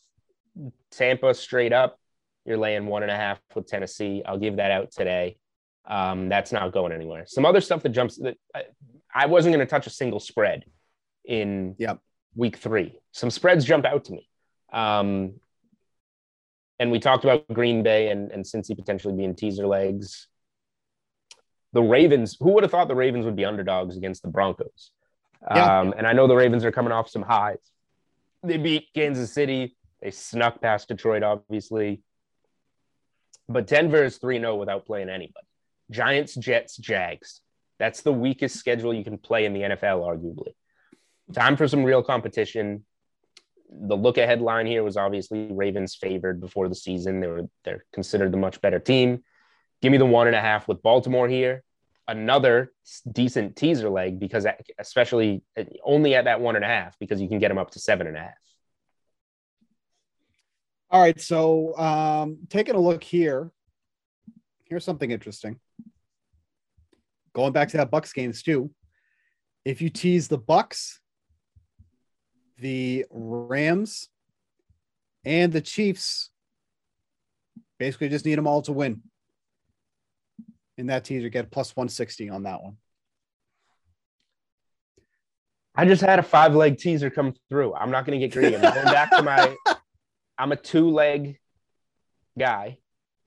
[0.91, 1.97] Tampa straight up.
[2.45, 4.23] You're laying one and a half with Tennessee.
[4.25, 5.37] I'll give that out today.
[5.87, 7.25] Um, that's not going anywhere.
[7.25, 8.63] Some other stuff that jumps that I,
[9.13, 10.65] I wasn't going to touch a single spread
[11.25, 11.99] in Yep.
[12.35, 12.99] week three.
[13.11, 14.27] Some spreads jump out to me.
[14.71, 15.35] Um,
[16.79, 20.27] and we talked about Green Bay and, and Cincy potentially being teaser legs.
[21.73, 24.91] The Ravens, who would have thought the Ravens would be underdogs against the Broncos?
[25.43, 25.79] Yeah.
[25.79, 27.57] Um, and I know the Ravens are coming off some highs.
[28.43, 29.75] They beat Kansas City.
[30.01, 32.01] They snuck past Detroit, obviously.
[33.47, 35.45] But Denver is 3 0 without playing anybody.
[35.91, 37.41] Giants, Jets, Jags.
[37.79, 40.53] That's the weakest schedule you can play in the NFL, arguably.
[41.33, 42.85] Time for some real competition.
[43.71, 47.19] The look ahead line here was obviously Ravens favored before the season.
[47.19, 49.23] They were they're considered the much better team.
[49.81, 51.63] Give me the one and a half with Baltimore here.
[52.07, 52.73] Another
[53.09, 54.47] decent teaser leg because
[54.79, 57.71] especially uh, only at that one and a half because you can get them up
[57.71, 58.33] to seven and a half.
[60.91, 61.19] All right.
[61.21, 63.51] So um, taking a look here.
[64.65, 65.59] Here's something interesting.
[67.33, 68.71] Going back to that Bucks games too.
[69.65, 70.99] If you tease the Bucks,
[72.59, 74.09] the Rams,
[75.25, 76.29] and the Chiefs,
[77.77, 79.01] basically just need them all to win.
[80.77, 82.77] In that teaser, get plus 160 on that one.
[85.75, 87.73] I just had a five leg teaser come through.
[87.73, 88.55] I'm not going to get greedy.
[88.55, 89.55] I'm going back to my.
[90.37, 91.37] I'm a two leg
[92.37, 92.77] guy,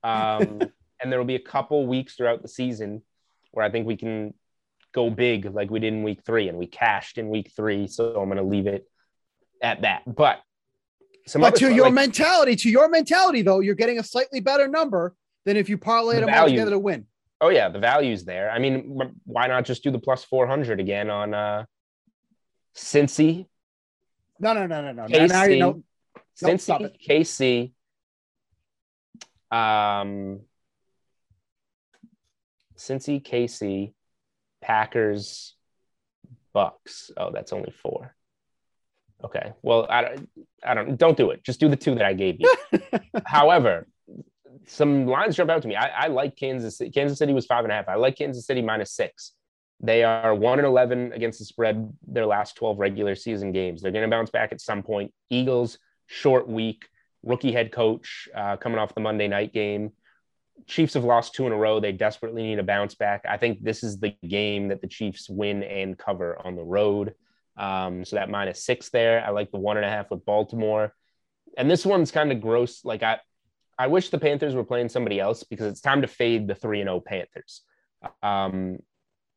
[0.02, 0.60] um,
[1.00, 3.02] and there will be a couple weeks throughout the season
[3.50, 4.32] where I think we can
[4.92, 7.86] go big like we did in week three, and we cashed in week three.
[7.86, 8.86] So I'm going to leave it
[9.62, 10.02] at that.
[10.06, 10.40] But
[11.34, 15.14] But to your like- mentality, to your mentality, though, you're getting a slightly better number
[15.44, 17.06] than if you parlay The them all together to win.
[17.40, 18.50] oh yeah, the value's there.
[18.50, 21.64] I mean, why not just do the plus 400 again on uh
[22.74, 23.46] Cincy,
[24.40, 25.06] No, no, no, no, no.
[25.06, 25.58] Now, now you KC.
[25.58, 25.82] know,
[26.40, 26.96] Cincy, it.
[27.06, 27.72] KC,
[29.54, 30.40] um,
[32.76, 33.92] Cincy, KC,
[34.62, 35.54] Packers,
[36.54, 37.10] Bucks.
[37.16, 38.14] Oh, that's only four.
[39.24, 39.52] Okay.
[39.62, 40.28] Well, I don't,
[40.64, 41.44] I don't, don't do it.
[41.44, 42.52] Just do the two that I gave you.
[43.26, 43.86] However,
[44.66, 45.76] some lines jump out to me.
[45.76, 46.78] I, I like Kansas.
[46.78, 46.90] City.
[46.90, 47.88] Kansas City was five and a half.
[47.88, 49.32] I like Kansas City minus six.
[49.80, 51.92] They are one and eleven against the spread.
[52.06, 53.82] Their last twelve regular season games.
[53.82, 55.12] They're going to bounce back at some point.
[55.30, 56.86] Eagles short week.
[57.24, 59.92] Rookie head coach uh, coming off the Monday night game.
[60.66, 61.80] Chiefs have lost two in a row.
[61.80, 63.24] They desperately need a bounce back.
[63.28, 67.14] I think this is the game that the Chiefs win and cover on the road.
[67.56, 69.24] Um, so that minus six there.
[69.24, 70.94] I like the one and a half with Baltimore.
[71.56, 72.84] And this one's kind of gross.
[72.84, 73.18] Like I,
[73.78, 76.80] I wish the Panthers were playing somebody else because it's time to fade the three
[76.80, 77.62] and zero Panthers.
[78.22, 78.78] Um,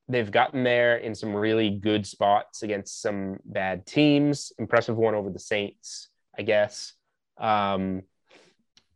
[0.08, 4.54] they've gotten there in some really good spots against some bad teams.
[4.58, 6.94] Impressive one over the Saints, I guess.
[7.38, 8.04] Um,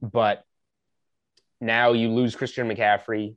[0.01, 0.43] but
[1.59, 3.36] now you lose Christian McCaffrey.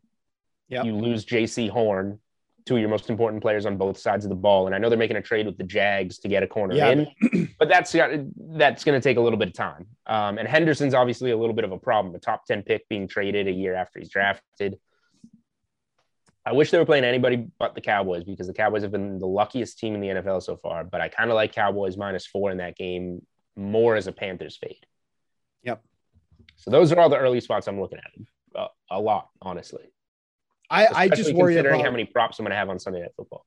[0.68, 0.84] Yep.
[0.86, 2.18] You lose Jaycee Horn,
[2.64, 4.66] two of your most important players on both sides of the ball.
[4.66, 6.90] And I know they're making a trade with the Jags to get a corner Yeah.
[6.90, 9.86] in, but that's that's going to take a little bit of time.
[10.06, 12.14] Um, and Henderson's obviously a little bit of a problem.
[12.14, 14.78] A top ten pick being traded a year after he's drafted.
[16.44, 19.26] I wish they were playing anybody but the Cowboys because the Cowboys have been the
[19.26, 20.82] luckiest team in the NFL so far.
[20.84, 23.24] But I kind of like Cowboys minus four in that game
[23.56, 24.84] more as a Panthers fade.
[25.62, 25.82] Yep.
[26.56, 28.60] So those are all the early spots I'm looking at.
[28.60, 29.84] Uh, a lot, honestly.
[30.72, 33.00] I, I just worry considering about how many props I'm going to have on Sunday
[33.02, 33.44] Night Football.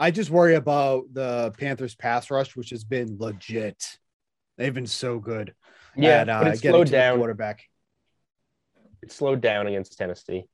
[0.00, 3.96] I just worry about the Panthers pass rush, which has been legit.
[4.56, 5.54] They've been so good.
[5.96, 7.18] Yeah, at, uh, but it getting slowed down.
[7.18, 7.62] quarterback.
[9.02, 10.46] It slowed down against Tennessee.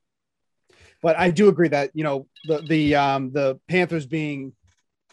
[1.01, 4.53] But I do agree that you know the the um the Panthers being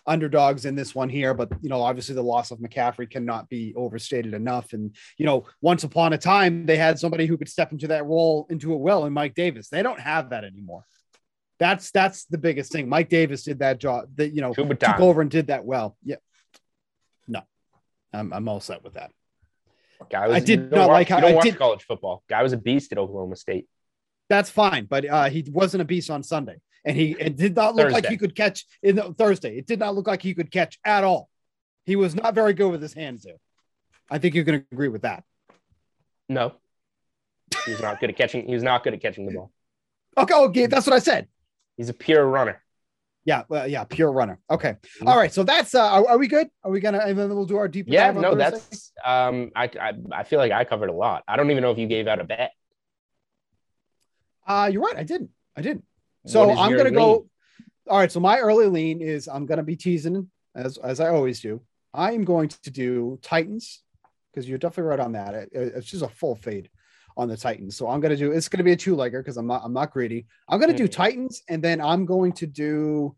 [0.07, 3.73] underdogs in this one here, but you know obviously the loss of McCaffrey cannot be
[3.75, 4.73] overstated enough.
[4.73, 8.05] And you know once upon a time they had somebody who could step into that
[8.05, 9.69] role into it well in Mike Davis.
[9.69, 10.85] They don't have that anymore.
[11.59, 12.89] That's that's the biggest thing.
[12.89, 14.05] Mike Davis did that job.
[14.15, 15.95] That you know took over and did that well.
[16.03, 16.15] Yeah.
[17.27, 17.41] No,
[18.11, 19.11] I'm I'm all set with that.
[20.09, 22.23] Guy was, I did not watch, like how- you don't I watch did- college football.
[22.27, 23.67] Guy was a beast at Oklahoma State.
[24.29, 27.75] That's fine, but uh, he wasn't a beast on Sunday, and he it did not
[27.75, 29.57] look like he could catch in the, Thursday.
[29.57, 31.29] It did not look like he could catch at all.
[31.85, 33.37] He was not very good with his hands there.
[34.09, 35.23] I think you can agree with that.
[36.27, 36.53] No,
[37.65, 38.47] he's not good at catching.
[38.47, 39.51] He's not good at catching the ball.
[40.17, 41.27] Okay, okay, that's what I said.
[41.77, 42.61] He's a pure runner.
[43.23, 44.39] Yeah, well, yeah, pure runner.
[44.49, 45.07] Okay, Mhm.
[45.07, 45.31] all right.
[45.31, 46.49] So that's uh, are, are we good?
[46.63, 46.97] Are we gonna?
[46.99, 47.85] And then we'll do our deep.
[47.87, 48.59] Yeah, dive on no, Thursday?
[48.59, 51.23] that's um, I, I I feel like I covered a lot.
[51.27, 52.51] I don't even know if you gave out a bet.
[54.47, 54.97] Uh, you're right.
[54.97, 55.29] I didn't.
[55.55, 55.85] I didn't.
[56.25, 57.27] So I'm gonna go.
[57.89, 58.11] All right.
[58.11, 61.61] So my early lean is I'm gonna be teasing as as I always do.
[61.93, 63.81] I am going to do Titans
[64.31, 65.33] because you're definitely right on that.
[65.33, 66.69] It- it- it's just a full fade
[67.17, 67.75] on the Titans.
[67.75, 68.31] So I'm gonna do.
[68.31, 69.61] It's gonna be a two legger because I'm not.
[69.65, 70.27] I'm not greedy.
[70.47, 70.91] I'm gonna do Mhm.
[70.91, 73.15] Titans and then I'm going to do.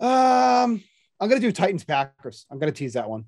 [0.00, 0.82] Um,
[1.20, 2.46] I'm gonna do Titans Packers.
[2.50, 3.24] I'm gonna tease that one.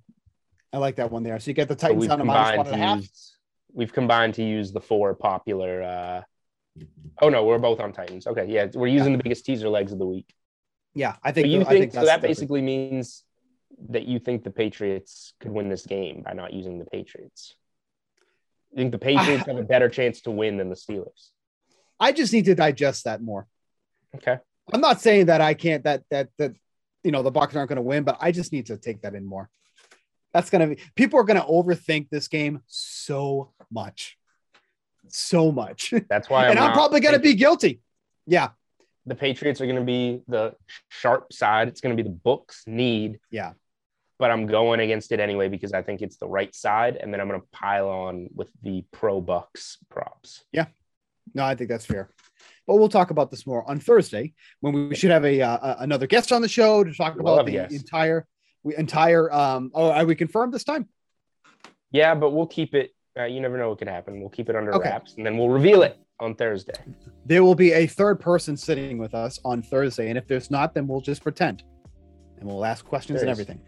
[0.72, 1.38] I like that one there.
[1.40, 2.98] So you get the Titans down to minus one and a half.
[3.00, 3.36] use.
[3.72, 5.82] We've combined to use the four popular.
[5.82, 6.22] uh
[7.22, 8.26] Oh no, we're both on Titans.
[8.26, 10.32] Okay, yeah, we're using the biggest teaser legs of the week.
[10.94, 11.48] Yeah, I think.
[11.48, 12.04] you I think, so?
[12.04, 13.24] That basically means
[13.88, 17.54] that you think the Patriots could win this game by not using the Patriots.
[18.72, 21.30] You think the Patriots have a better chance to win than the Steelers?
[21.98, 23.46] I just need to digest that more.
[24.14, 24.38] Okay.
[24.72, 26.52] I'm not saying that I can't that that that
[27.04, 29.14] you know the Bucks aren't going to win, but I just need to take that
[29.14, 29.50] in more.
[30.32, 34.16] That's going to be people are going to overthink this game so much,
[35.12, 37.80] so much, That's why and I'm not probably going to be guilty.
[38.26, 38.50] Yeah,
[39.06, 40.54] the Patriots are going to be the
[40.88, 41.68] sharp side.
[41.68, 43.52] It's going to be the books need, yeah,
[44.18, 47.20] but I'm going against it anyway because I think it's the right side, and then
[47.20, 50.44] I'm going to pile on with the pro Bucks props.
[50.52, 50.66] Yeah,
[51.34, 52.10] no, I think that's fair.
[52.66, 56.06] But we'll talk about this more on Thursday when we should have a uh, another
[56.06, 58.26] guest on the show to talk about the entire
[58.62, 59.32] we entire.
[59.32, 60.88] Um, oh, are we confirmed this time?
[61.90, 62.92] Yeah, but we'll keep it.
[63.18, 64.20] Uh, you never know what could happen.
[64.20, 64.88] We'll keep it under Okay.
[64.88, 66.74] wraps, and then we'll reveal it on Thursday.
[67.26, 70.08] there will be a third person sitting with us on Thursday.
[70.10, 71.64] And if there's not, then we'll just pretend
[72.38, 73.60] and we'll ask questions and everything.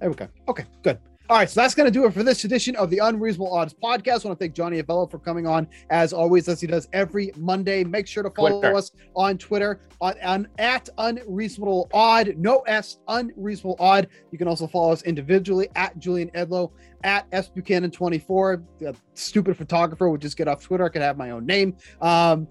[0.00, 0.28] There we go.
[0.48, 0.98] Okay, good.
[1.30, 3.72] All right, so that's going to do it for this edition of the Unreasonable Odds
[3.72, 4.24] podcast.
[4.24, 7.30] I want to thank Johnny Avello for coming on as always, as he does every
[7.36, 7.84] Monday.
[7.84, 8.74] Make sure to follow Twitter.
[8.74, 14.08] us on Twitter on, on at Unreasonable Odd, no S, Unreasonable Odd.
[14.32, 16.72] You can also follow us individually at Julian Edlow,
[17.04, 18.64] at S Buchanan 24.
[18.80, 20.86] The stupid photographer would just get off Twitter.
[20.86, 21.76] I could have my own name.
[22.00, 22.48] Um,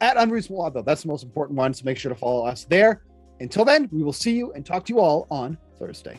[0.00, 1.72] at Unreasonable Odd, though, that's the most important one.
[1.72, 3.04] So make sure to follow us there.
[3.38, 6.18] Until then, we will see you and talk to you all on Thursday.